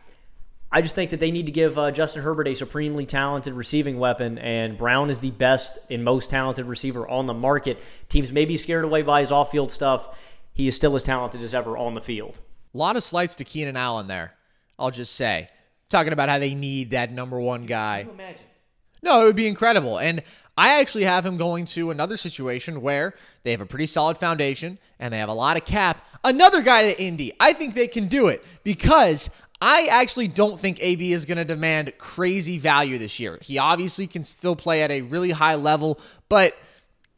[0.71, 3.97] I just think that they need to give uh, Justin Herbert a supremely talented receiving
[3.97, 7.79] weapon, and Brown is the best and most talented receiver on the market.
[8.09, 11.41] Teams may be scared away by his off field stuff he is still as talented
[11.41, 12.39] as ever on the field.
[12.73, 14.33] A lot of slights to Keenan Allen there.
[14.79, 15.49] I'll just say,
[15.89, 18.07] talking about how they need that number one guy.
[19.03, 19.99] No, it would be incredible.
[19.99, 20.23] And
[20.57, 24.79] I actually have him going to another situation where they have a pretty solid foundation
[24.99, 26.03] and they have a lot of cap.
[26.23, 27.33] Another guy at Indy.
[27.39, 29.29] I think they can do it because
[29.61, 33.37] I actually don't think AB is going to demand crazy value this year.
[33.41, 35.99] He obviously can still play at a really high level,
[36.29, 36.53] but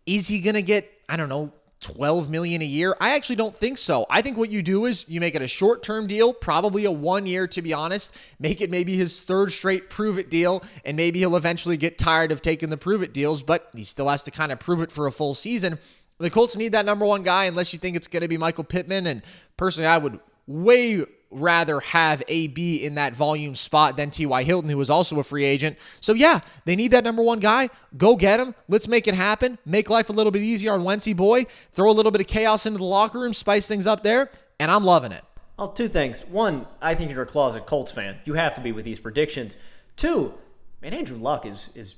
[0.06, 2.96] is he going to get, I don't know, 12 million a year?
[3.00, 4.06] I actually don't think so.
[4.10, 7.28] I think what you do is you make it a short-term deal, probably a 1
[7.28, 11.20] year to be honest, make it maybe his third straight prove it deal and maybe
[11.20, 14.32] he'll eventually get tired of taking the prove it deals, but he still has to
[14.32, 15.78] kind of prove it for a full season.
[16.18, 18.64] The Colts need that number 1 guy unless you think it's going to be Michael
[18.64, 19.22] Pittman and
[19.56, 24.44] personally I would way rather have AB in that volume spot than T.Y.
[24.44, 25.78] Hilton, who was also a free agent.
[26.00, 27.70] So, yeah, they need that number one guy.
[27.98, 28.56] Go get him.
[28.68, 29.58] Let's make it happen.
[29.66, 31.46] Make life a little bit easier on Wentzy Boy.
[31.74, 34.72] Throw a little bit of chaos into the locker room, spice things up there, and
[34.72, 35.24] I'm loving it.
[35.58, 36.24] Well, two things.
[36.26, 38.20] One, I think you're a closet Colts fan.
[38.26, 39.58] You have to be with these predictions.
[39.96, 40.36] Two,
[40.82, 41.96] man, Andrew Luck is is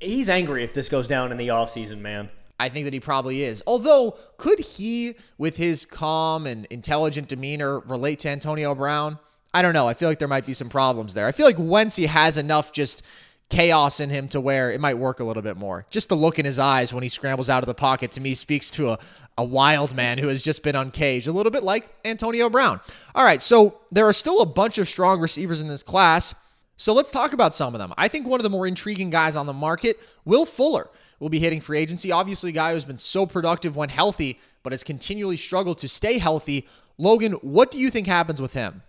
[0.00, 2.30] he's angry if this goes down in the offseason, man.
[2.60, 3.62] I think that he probably is.
[3.66, 9.18] Although, could he, with his calm and intelligent demeanor, relate to Antonio Brown?
[9.54, 9.88] I don't know.
[9.88, 11.26] I feel like there might be some problems there.
[11.26, 13.02] I feel like Wentz he has enough just
[13.48, 15.86] chaos in him to where it might work a little bit more.
[15.90, 18.34] Just the look in his eyes when he scrambles out of the pocket to me
[18.34, 18.98] speaks to a,
[19.38, 22.80] a wild man who has just been uncaged, a little bit like Antonio Brown.
[23.14, 26.34] All right, so there are still a bunch of strong receivers in this class.
[26.76, 27.92] So let's talk about some of them.
[27.98, 30.88] I think one of the more intriguing guys on the market, Will Fuller,
[31.20, 32.10] will be hitting free agency.
[32.10, 36.18] Obviously, a guy who's been so productive when healthy, but has continually struggled to stay
[36.18, 36.66] healthy.
[36.98, 38.82] Logan, what do you think happens with him?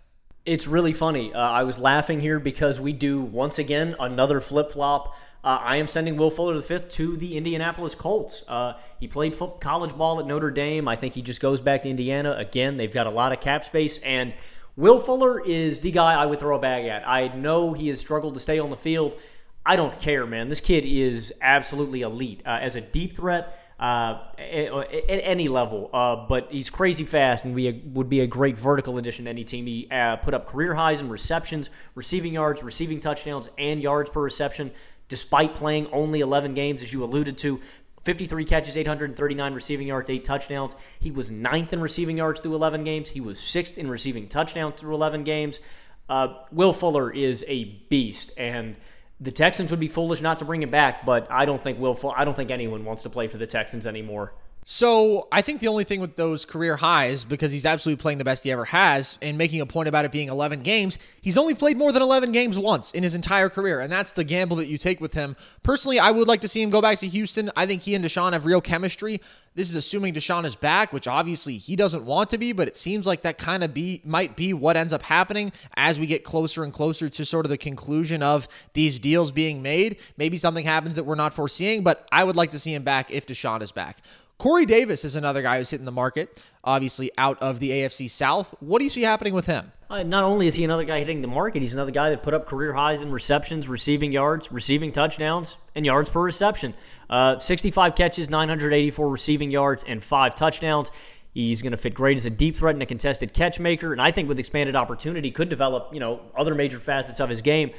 [0.44, 1.32] It's really funny.
[1.32, 5.14] Uh, I was laughing here because we do once again another flip flop.
[5.44, 8.42] Uh, I am sending Will Fuller the fifth to the Indianapolis Colts.
[8.48, 10.88] Uh, he played college ball at Notre Dame.
[10.88, 12.76] I think he just goes back to Indiana again.
[12.76, 14.34] They've got a lot of cap space, and
[14.76, 17.06] Will Fuller is the guy I would throw a bag at.
[17.06, 19.16] I know he has struggled to stay on the field.
[19.64, 20.48] I don't care, man.
[20.48, 25.88] This kid is absolutely elite uh, as a deep threat uh, at, at, any level.
[25.92, 29.44] Uh, but he's crazy fast and we would be a great vertical addition to any
[29.44, 29.66] team.
[29.66, 34.20] He uh, put up career highs in receptions, receiving yards, receiving touchdowns, and yards per
[34.20, 34.72] reception,
[35.08, 37.60] despite playing only 11 games, as you alluded to.
[38.02, 40.74] 53 catches, 839 receiving yards, 8 touchdowns.
[40.98, 43.10] He was ninth in receiving yards through 11 games.
[43.10, 45.60] He was sixth in receiving touchdowns through 11 games.
[46.08, 48.76] Uh, Will Fuller is a beast, and
[49.22, 51.96] the Texans would be foolish not to bring him back, but I don't think Will.
[52.16, 54.34] I don't think anyone wants to play for the Texans anymore.
[54.64, 58.24] So I think the only thing with those career highs, because he's absolutely playing the
[58.24, 61.54] best he ever has, and making a point about it being 11 games, he's only
[61.54, 64.68] played more than 11 games once in his entire career, and that's the gamble that
[64.68, 65.34] you take with him.
[65.64, 67.50] Personally, I would like to see him go back to Houston.
[67.56, 69.20] I think he and Deshaun have real chemistry.
[69.54, 72.76] This is assuming Deshaun is back, which obviously he doesn't want to be, but it
[72.76, 76.24] seems like that kind of be might be what ends up happening as we get
[76.24, 79.98] closer and closer to sort of the conclusion of these deals being made.
[80.16, 83.10] Maybe something happens that we're not foreseeing, but I would like to see him back
[83.10, 83.98] if Deshaun is back.
[84.42, 88.52] Corey Davis is another guy who's hitting the market, obviously out of the AFC South.
[88.58, 89.70] What do you see happening with him?
[89.88, 92.34] Uh, not only is he another guy hitting the market, he's another guy that put
[92.34, 96.74] up career highs in receptions, receiving yards, receiving touchdowns, and yards per reception.
[97.08, 100.90] Uh, 65 catches, 984 receiving yards, and five touchdowns.
[101.32, 104.02] He's going to fit great as a deep threat and a contested catch maker, and
[104.02, 107.70] I think with expanded opportunity could develop, you know, other major facets of his game.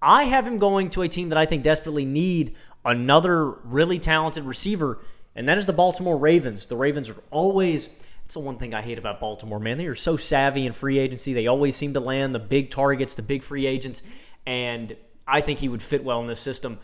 [0.00, 2.54] I have him going to a team that I think desperately need
[2.84, 5.00] another really talented receiver
[5.36, 6.66] and that is the Baltimore Ravens.
[6.66, 7.88] The Ravens are always.
[8.24, 9.78] It's the one thing I hate about Baltimore, man.
[9.78, 11.32] They are so savvy in free agency.
[11.32, 14.02] They always seem to land the big targets, the big free agents,
[14.44, 14.96] and
[15.28, 16.80] I think he would fit well in this system.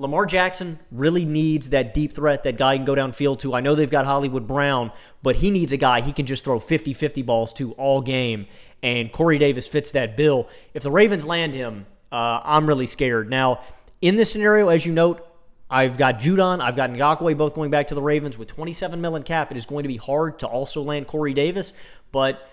[0.00, 3.52] Lamar Jackson really needs that deep threat that guy can go downfield to.
[3.52, 4.92] I know they've got Hollywood Brown,
[5.22, 8.46] but he needs a guy he can just throw 50 50 balls to all game.
[8.80, 10.48] And Corey Davis fits that bill.
[10.72, 13.28] If the Ravens land him, uh, I'm really scared.
[13.28, 13.60] Now,
[14.00, 15.27] in this scenario, as you note,
[15.70, 19.22] I've got Judon, I've got Ngakoue both going back to the Ravens with 27 million
[19.22, 19.50] cap.
[19.50, 21.72] It is going to be hard to also land Corey Davis,
[22.10, 22.48] but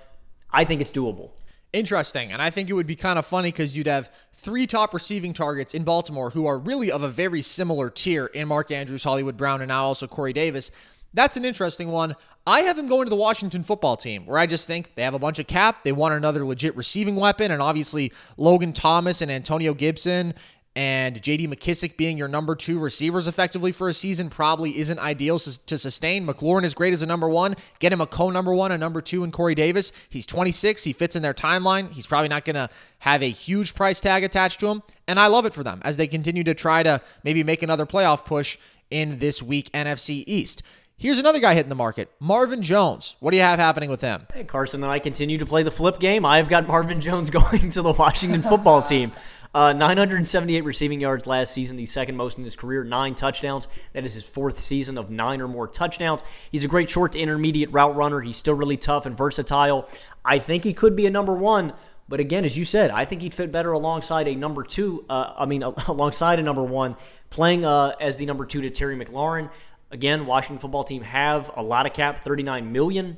[0.52, 1.32] I think it's doable.
[1.72, 2.32] Interesting.
[2.32, 5.34] And I think it would be kind of funny because you'd have three top receiving
[5.34, 9.36] targets in Baltimore who are really of a very similar tier in Mark Andrews, Hollywood
[9.36, 10.72] Brown, and now also Corey Davis.
[11.14, 12.16] That's an interesting one.
[12.48, 15.16] I have them going to the Washington football team, where I just think they have
[15.16, 15.84] a bunch of cap.
[15.84, 20.36] They want another legit receiving weapon, and obviously Logan Thomas and Antonio Gibson
[20.76, 25.40] and JD McKissic being your number two receivers effectively for a season probably isn't ideal
[25.40, 26.28] to sustain.
[26.28, 27.56] McLaurin is great as a number one.
[27.80, 29.94] Get him a co number one, a number two in Corey Davis.
[30.10, 30.84] He's 26.
[30.84, 31.92] He fits in their timeline.
[31.92, 32.70] He's probably not going to
[33.00, 34.84] have a huge price tag attached to him.
[35.08, 37.86] And I love it for them as they continue to try to maybe make another
[37.86, 38.58] playoff push
[38.92, 40.62] in this week NFC East.
[40.98, 43.18] Here's another guy hitting the market, Marvin Jones.
[43.20, 44.28] What do you have happening with him?
[44.34, 46.26] Hey, Carson and I continue to play the flip game.
[46.26, 49.12] I've got Marvin Jones going to the Washington football team.
[49.56, 53.70] Uh, 978 receiving yards last season, the second most in his career, nine touchdowns.
[53.94, 56.24] That is his fourth season of nine or more touchdowns.
[56.52, 58.20] He's a great short to intermediate route runner.
[58.20, 59.88] He's still really tough and versatile.
[60.26, 61.72] I think he could be a number one,
[62.10, 65.06] but again, as you said, I think he'd fit better alongside a number two.
[65.10, 66.98] Uh, I mean, alongside a number one,
[67.30, 69.50] playing uh, as the number two to Terry McLaurin.
[69.90, 73.18] Again, Washington football team have a lot of cap, 39 million.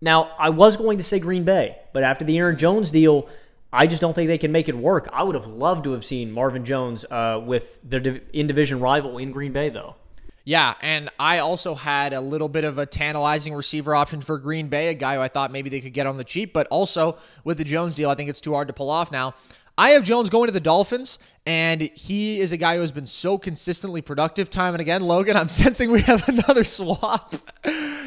[0.00, 3.28] Now, I was going to say Green Bay, but after the Aaron Jones deal,
[3.72, 5.08] I just don't think they can make it work.
[5.12, 9.18] I would have loved to have seen Marvin Jones uh, with their in division rival
[9.18, 9.96] in Green Bay, though.
[10.44, 14.68] Yeah, and I also had a little bit of a tantalizing receiver option for Green
[14.68, 17.18] Bay, a guy who I thought maybe they could get on the cheap, but also
[17.42, 19.34] with the Jones deal, I think it's too hard to pull off now.
[19.76, 23.06] I have Jones going to the Dolphins, and he is a guy who has been
[23.06, 25.02] so consistently productive time and again.
[25.02, 27.34] Logan, I'm sensing we have another swap.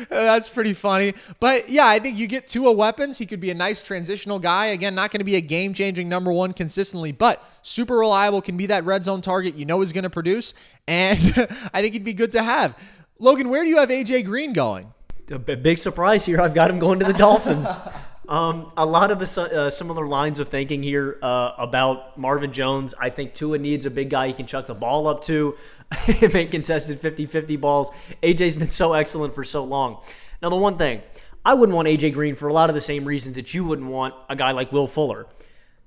[0.11, 1.13] That's pretty funny.
[1.39, 3.19] But yeah, I think you get Tua weapons.
[3.19, 4.67] He could be a nice transitional guy.
[4.67, 8.57] Again, not going to be a game changing number one consistently, but super reliable, can
[8.57, 10.55] be that red zone target you know he's going to produce.
[10.87, 11.19] And
[11.73, 12.75] I think he'd be good to have.
[13.19, 14.93] Logan, where do you have AJ Green going?
[15.29, 16.41] A big surprise here.
[16.41, 17.67] I've got him going to the Dolphins.
[18.29, 22.93] Um, a lot of the uh, similar lines of thinking here uh, about Marvin Jones.
[22.99, 25.57] I think Tua needs a big guy he can chuck the ball up to,
[26.31, 27.89] make contested 50 50 balls.
[28.21, 30.03] AJ's been so excellent for so long.
[30.43, 31.01] Now, the one thing,
[31.43, 33.89] I wouldn't want AJ Green for a lot of the same reasons that you wouldn't
[33.89, 35.25] want a guy like Will Fuller.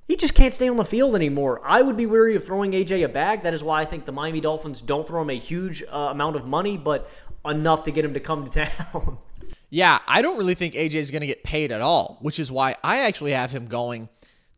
[0.08, 1.60] He just can't stay on the field anymore.
[1.64, 3.42] I would be weary of throwing AJ a bag.
[3.42, 6.34] That is why I think the Miami Dolphins don't throw him a huge uh, amount
[6.34, 7.08] of money, but
[7.44, 9.18] enough to get him to come to town.
[9.74, 12.52] Yeah, I don't really think AJ is going to get paid at all, which is
[12.52, 14.10] why I actually have him going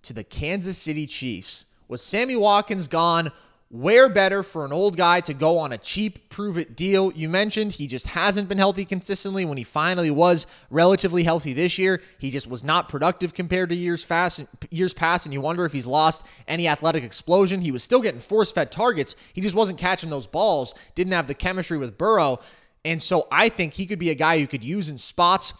[0.02, 1.66] to the Kansas City Chiefs.
[1.86, 3.30] With Sammy Watkins gone,
[3.68, 7.12] where better for an old guy to go on a cheap prove it deal?
[7.12, 9.44] You mentioned he just hasn't been healthy consistently.
[9.44, 13.76] When he finally was relatively healthy this year, he just was not productive compared to
[13.76, 17.60] years fast years past, and you wonder if he's lost any athletic explosion.
[17.60, 19.14] He was still getting force fed targets.
[19.32, 22.40] He just wasn't catching those balls, didn't have the chemistry with Burrow.
[22.84, 25.52] And so I think he could be a guy who could use in spots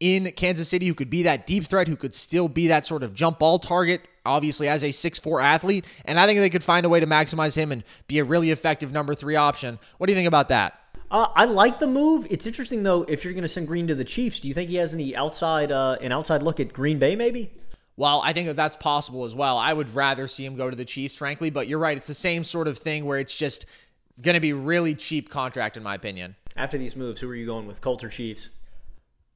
[0.00, 3.02] in Kansas City who could be that deep threat, who could still be that sort
[3.02, 5.84] of jump ball target, obviously as a six-four athlete.
[6.04, 8.50] And I think they could find a way to maximize him and be a really
[8.50, 9.78] effective number three option.
[9.98, 10.78] What do you think about that?
[11.08, 12.26] Uh, I like the move.
[12.30, 13.02] It's interesting though.
[13.02, 15.14] If you're going to send Green to the Chiefs, do you think he has any
[15.14, 17.14] outside uh, an outside look at Green Bay?
[17.14, 17.52] Maybe.
[17.98, 19.58] Well, I think that that's possible as well.
[19.58, 21.50] I would rather see him go to the Chiefs, frankly.
[21.50, 23.66] But you're right; it's the same sort of thing where it's just
[24.20, 26.36] going to be really cheap contract, in my opinion.
[26.56, 28.50] After these moves, who are you going with, Colts or Chiefs?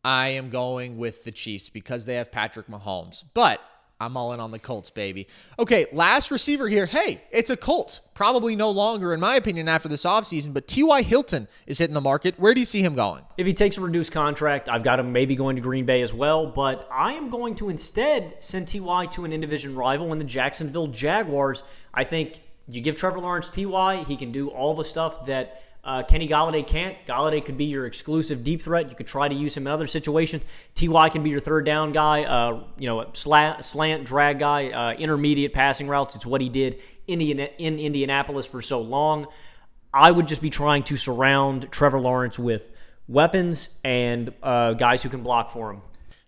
[0.04, 3.24] I am going with the Chiefs because they have Patrick Mahomes.
[3.34, 3.60] But
[3.98, 5.26] I'm all in on the Colts, baby.
[5.58, 6.84] Okay, last receiver here.
[6.84, 8.00] Hey, it's a Colt.
[8.12, 11.00] Probably no longer, in my opinion, after this offseason, but T.Y.
[11.02, 12.38] Hilton is hitting the market.
[12.38, 13.24] Where do you see him going?
[13.38, 16.12] If he takes a reduced contract, I've got him maybe going to Green Bay as
[16.12, 19.06] well, but I am going to instead send T.Y.
[19.06, 21.62] to an in division rival in the Jacksonville Jaguars.
[21.94, 26.02] I think you give Trevor Lawrence T.Y., he can do all the stuff that uh,
[26.02, 26.96] Kenny Golladay can't.
[27.06, 28.90] Golladay could be your exclusive deep threat.
[28.90, 30.42] You could try to use him in other situations.
[30.74, 32.24] Ty can be your third down guy.
[32.24, 36.16] Uh, you know, slant, slant drag guy, uh, intermediate passing routes.
[36.16, 39.28] It's what he did in, in Indianapolis for so long.
[39.94, 42.68] I would just be trying to surround Trevor Lawrence with
[43.06, 45.82] weapons and uh, guys who can block for him.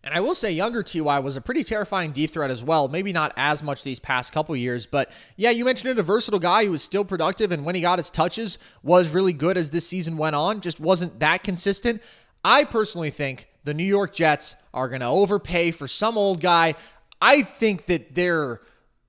[0.09, 2.89] And I will say, younger Ty was a pretty terrifying deep threat as well.
[2.89, 6.65] Maybe not as much these past couple years, but yeah, you mentioned a versatile guy
[6.65, 9.87] who was still productive, and when he got his touches, was really good as this
[9.87, 10.63] season went on.
[10.63, 12.03] Just wasn't that consistent.
[12.43, 16.75] I personally think the New York Jets are going to overpay for some old guy.
[17.21, 18.63] I think that they're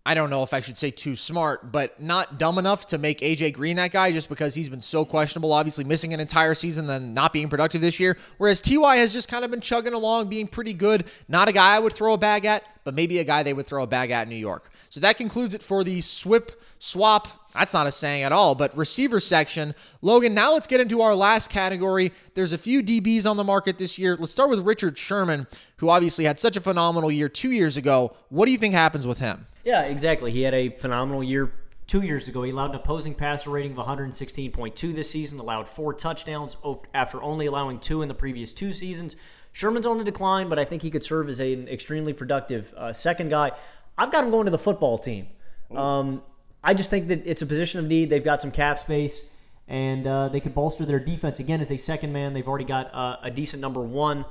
[0.10, 3.20] I don't know if I should say too smart, but not dumb enough to make
[3.20, 6.88] AJ Green that guy just because he's been so questionable, obviously missing an entire season,
[6.88, 8.18] then not being productive this year.
[8.40, 11.06] Whereas TY has just kind of been chugging along, being pretty good.
[11.28, 13.68] Not a guy I would throw a bag at, but maybe a guy they would
[13.68, 14.72] throw a bag at in New York.
[14.90, 17.28] So that concludes it for the SWIP swap.
[17.54, 19.76] That's not a saying at all, but receiver section.
[20.02, 22.12] Logan, now let's get into our last category.
[22.34, 24.18] There's a few DBs on the market this year.
[24.20, 25.46] Let's start with Richard Sherman,
[25.78, 28.16] who obviously had such a phenomenal year two years ago.
[28.30, 29.46] What do you think happens with him?
[29.70, 30.32] Yeah, exactly.
[30.32, 31.52] He had a phenomenal year
[31.86, 32.42] two years ago.
[32.42, 36.58] He allowed an opposing passer rating of 116.2 this season, allowed four touchdowns
[36.92, 39.16] after only allowing two in the previous two seasons.
[39.52, 42.94] Sherman's on the decline, but I think he could serve as an extremely productive uh,
[42.94, 43.52] second guy.
[43.96, 45.28] I've got him going to the football team.
[45.76, 46.24] Um,
[46.64, 48.10] I just think that it's a position of need.
[48.10, 49.22] They've got some cap space,
[49.68, 52.34] and uh, they could bolster their defense again as a second man.
[52.34, 54.26] They've already got uh, a decent number one.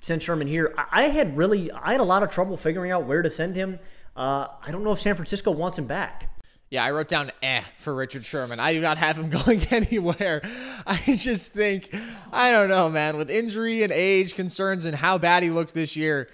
[0.00, 0.74] Send Sherman here.
[0.90, 3.78] I had really, I had a lot of trouble figuring out where to send him.
[4.16, 6.30] Uh, I don't know if San Francisco wants him back.
[6.70, 8.58] Yeah, I wrote down eh for Richard Sherman.
[8.58, 10.42] I do not have him going anywhere.
[10.86, 11.94] I just think,
[12.32, 15.96] I don't know, man, with injury and age concerns and how bad he looked this
[15.96, 16.28] year,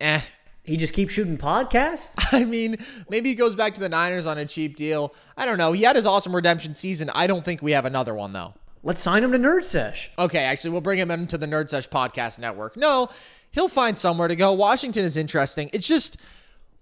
[0.00, 0.20] eh.
[0.64, 2.14] He just keeps shooting podcasts?
[2.32, 2.78] I mean,
[3.10, 5.14] maybe he goes back to the Niners on a cheap deal.
[5.36, 5.72] I don't know.
[5.72, 7.10] He had his awesome redemption season.
[7.14, 8.54] I don't think we have another one, though.
[8.82, 10.10] Let's sign him to Nerd Sesh.
[10.18, 12.76] Okay, actually, we'll bring him into the Nerd Sesh podcast network.
[12.76, 13.10] No,
[13.50, 14.52] he'll find somewhere to go.
[14.52, 15.68] Washington is interesting.
[15.72, 16.16] It's just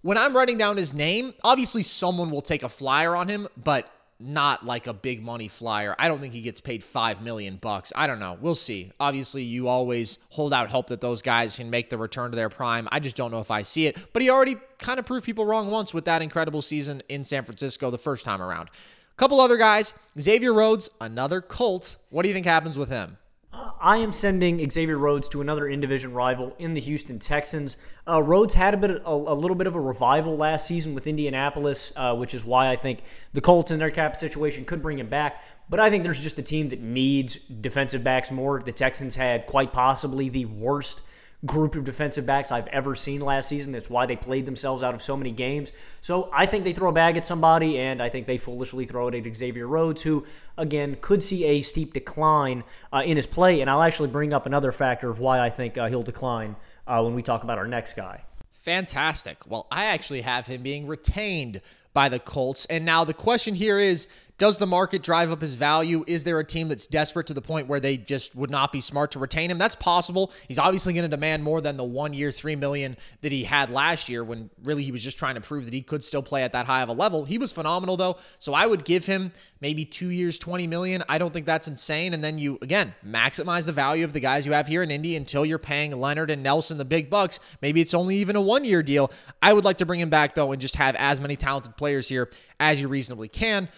[0.03, 3.91] when I'm writing down his name, obviously someone will take a flyer on him, but
[4.23, 5.97] not like a big money flyer.
[5.99, 7.93] I don't think he gets paid 5 million bucks.
[7.97, 8.39] I don't know.
[8.41, 8.93] We'll see.
[9.01, 12.49] Obviously, you always hold out hope that those guys can make the return to their
[12.49, 12.89] prime.
[12.93, 13.97] I just don't know if I see it.
[14.13, 17.45] But he already kind of proved people wrong once with that incredible season in San
[17.45, 18.69] Francisco the first time around.
[18.69, 21.97] A couple other guys, Xavier Rhodes, another Colt.
[22.11, 23.19] What do you think happens with him?
[23.53, 27.77] I am sending Xavier Rhodes to another in division rival in the Houston Texans.
[28.09, 31.07] Uh, Rhodes had a bit, a, a, little bit of a revival last season with
[31.07, 33.03] Indianapolis, uh, which is why I think
[33.35, 35.45] the Colts in their cap situation could bring him back.
[35.69, 38.61] But I think there's just a team that needs defensive backs more.
[38.61, 41.03] The Texans had quite possibly the worst
[41.45, 43.73] group of defensive backs I've ever seen last season.
[43.73, 45.73] That's why they played themselves out of so many games.
[46.01, 49.09] So I think they throw a bag at somebody, and I think they foolishly throw
[49.09, 50.25] it at Xavier Rhodes, who,
[50.57, 52.63] again, could see a steep decline
[52.93, 53.61] uh, in his play.
[53.61, 57.03] And I'll actually bring up another factor of why I think uh, he'll decline uh,
[57.03, 58.23] when we talk about our next guy.
[58.53, 59.39] Fantastic.
[59.49, 61.61] Well, I actually have him being retained
[61.93, 62.65] by the Colts.
[62.67, 66.05] And now the question here is does the market drive up his value?
[66.07, 68.81] Is there a team that's desperate to the point where they just would not be
[68.81, 69.59] smart to retain him?
[69.59, 70.33] That's possible.
[70.49, 73.71] He's obviously going to demand more than the one year, three million that he had
[73.71, 76.43] last year when really he was just trying to prove that he could still play
[76.43, 77.25] at that high of a level.
[77.25, 78.17] He was phenomenal though.
[78.39, 81.05] So I would give him maybe two years, 20 million.
[81.09, 82.13] I don't think that's insane.
[82.13, 85.15] And then you, again, maximize the value of the guys you have here in Indy
[85.15, 87.39] until you're paying Leonard and Nelson the big bucks.
[87.61, 89.13] Maybe it's only even a one year deal.
[89.41, 92.09] I would like to bring him back though and just have as many talented players
[92.09, 92.29] here
[92.59, 93.69] as you reasonably can.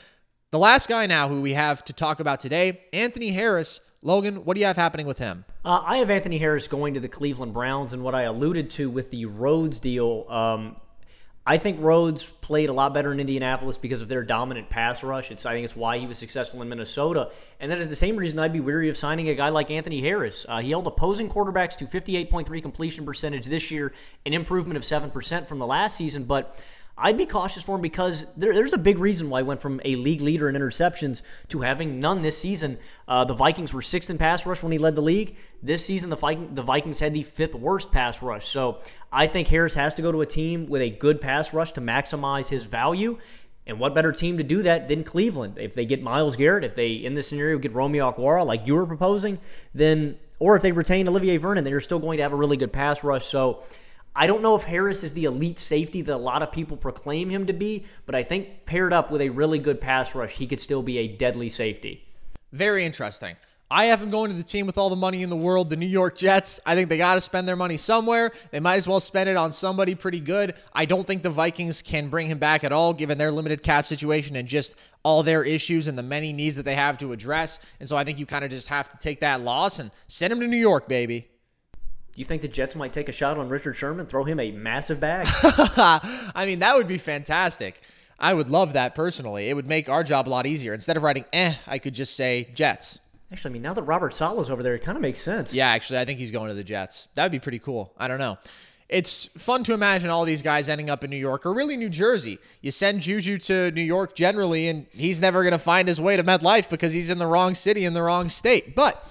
[0.54, 3.80] The last guy now who we have to talk about today, Anthony Harris.
[4.02, 5.44] Logan, what do you have happening with him?
[5.64, 8.88] Uh, I have Anthony Harris going to the Cleveland Browns, and what I alluded to
[8.88, 10.26] with the Rhodes deal.
[10.28, 10.76] Um,
[11.44, 15.32] I think Rhodes played a lot better in Indianapolis because of their dominant pass rush.
[15.32, 18.16] It's I think it's why he was successful in Minnesota, and that is the same
[18.16, 20.46] reason I'd be weary of signing a guy like Anthony Harris.
[20.48, 23.92] Uh, he held opposing quarterbacks to 58.3 completion percentage this year,
[24.24, 26.62] an improvement of seven percent from the last season, but.
[26.96, 29.80] I'd be cautious for him because there, there's a big reason why he went from
[29.84, 32.78] a league leader in interceptions to having none this season.
[33.08, 35.36] Uh, the Vikings were sixth in pass rush when he led the league.
[35.60, 38.46] This season, the, Viking, the Vikings had the fifth worst pass rush.
[38.46, 38.80] So
[39.10, 41.80] I think Harris has to go to a team with a good pass rush to
[41.80, 43.18] maximize his value.
[43.66, 45.58] And what better team to do that than Cleveland?
[45.58, 48.74] If they get Myles Garrett, if they, in this scenario, get Romeo Okwara like you
[48.74, 49.40] were proposing,
[49.74, 52.58] then, or if they retain Olivier Vernon, then you're still going to have a really
[52.58, 53.24] good pass rush.
[53.24, 53.64] So,
[54.16, 57.30] I don't know if Harris is the elite safety that a lot of people proclaim
[57.30, 60.46] him to be, but I think paired up with a really good pass rush, he
[60.46, 62.04] could still be a deadly safety.
[62.52, 63.34] Very interesting.
[63.70, 65.76] I have him going to the team with all the money in the world, the
[65.76, 66.60] New York Jets.
[66.64, 68.30] I think they got to spend their money somewhere.
[68.52, 70.54] They might as well spend it on somebody pretty good.
[70.72, 73.84] I don't think the Vikings can bring him back at all, given their limited cap
[73.84, 77.58] situation and just all their issues and the many needs that they have to address.
[77.80, 80.32] And so I think you kind of just have to take that loss and send
[80.32, 81.30] him to New York, baby.
[82.14, 84.52] Do you think the Jets might take a shot on Richard Sherman, throw him a
[84.52, 85.26] massive bag?
[85.32, 87.80] I mean, that would be fantastic.
[88.20, 89.48] I would love that personally.
[89.48, 90.74] It would make our job a lot easier.
[90.74, 93.00] Instead of writing eh, I could just say Jets.
[93.32, 95.52] Actually, I mean, now that Robert Saleh's over there, it kind of makes sense.
[95.52, 97.08] Yeah, actually, I think he's going to the Jets.
[97.16, 97.92] That would be pretty cool.
[97.98, 98.38] I don't know.
[98.88, 101.88] It's fun to imagine all these guys ending up in New York or really New
[101.88, 102.38] Jersey.
[102.60, 106.16] You send Juju to New York generally, and he's never going to find his way
[106.16, 108.76] to MetLife because he's in the wrong city in the wrong state.
[108.76, 109.04] But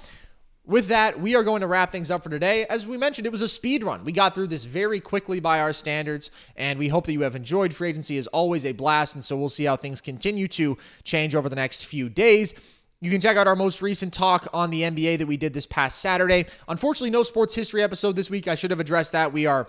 [0.65, 2.65] with that, we are going to wrap things up for today.
[2.69, 4.05] As we mentioned, it was a speed run.
[4.05, 7.35] We got through this very quickly by our standards, and we hope that you have
[7.35, 7.73] enjoyed.
[7.73, 11.35] Free agency is always a blast, and so we'll see how things continue to change
[11.35, 12.53] over the next few days.
[13.01, 15.65] You can check out our most recent talk on the NBA that we did this
[15.65, 16.45] past Saturday.
[16.69, 18.47] Unfortunately, no sports history episode this week.
[18.47, 19.33] I should have addressed that.
[19.33, 19.67] We are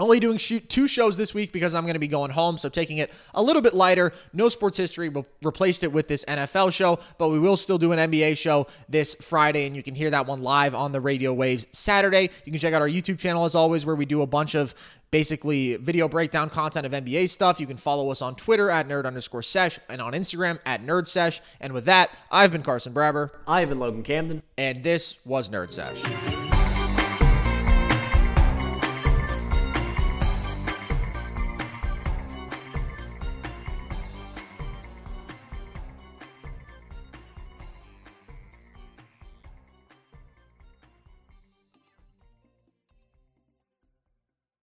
[0.00, 2.68] only doing shoot two shows this week because I'm going to be going home, so
[2.68, 4.12] taking it a little bit lighter.
[4.32, 5.08] No sports history.
[5.08, 8.66] We'll replaced it with this NFL show, but we will still do an NBA show
[8.88, 12.30] this Friday, and you can hear that one live on the radio waves Saturday.
[12.44, 14.74] You can check out our YouTube channel as always, where we do a bunch of
[15.10, 17.60] basically video breakdown content of NBA stuff.
[17.60, 21.08] You can follow us on Twitter at nerd underscore sesh and on Instagram at nerd
[21.08, 21.40] sesh.
[21.60, 23.30] And with that, I've been Carson Brabber.
[23.46, 24.42] I've been Logan Camden.
[24.56, 26.39] And this was Nerd Sesh.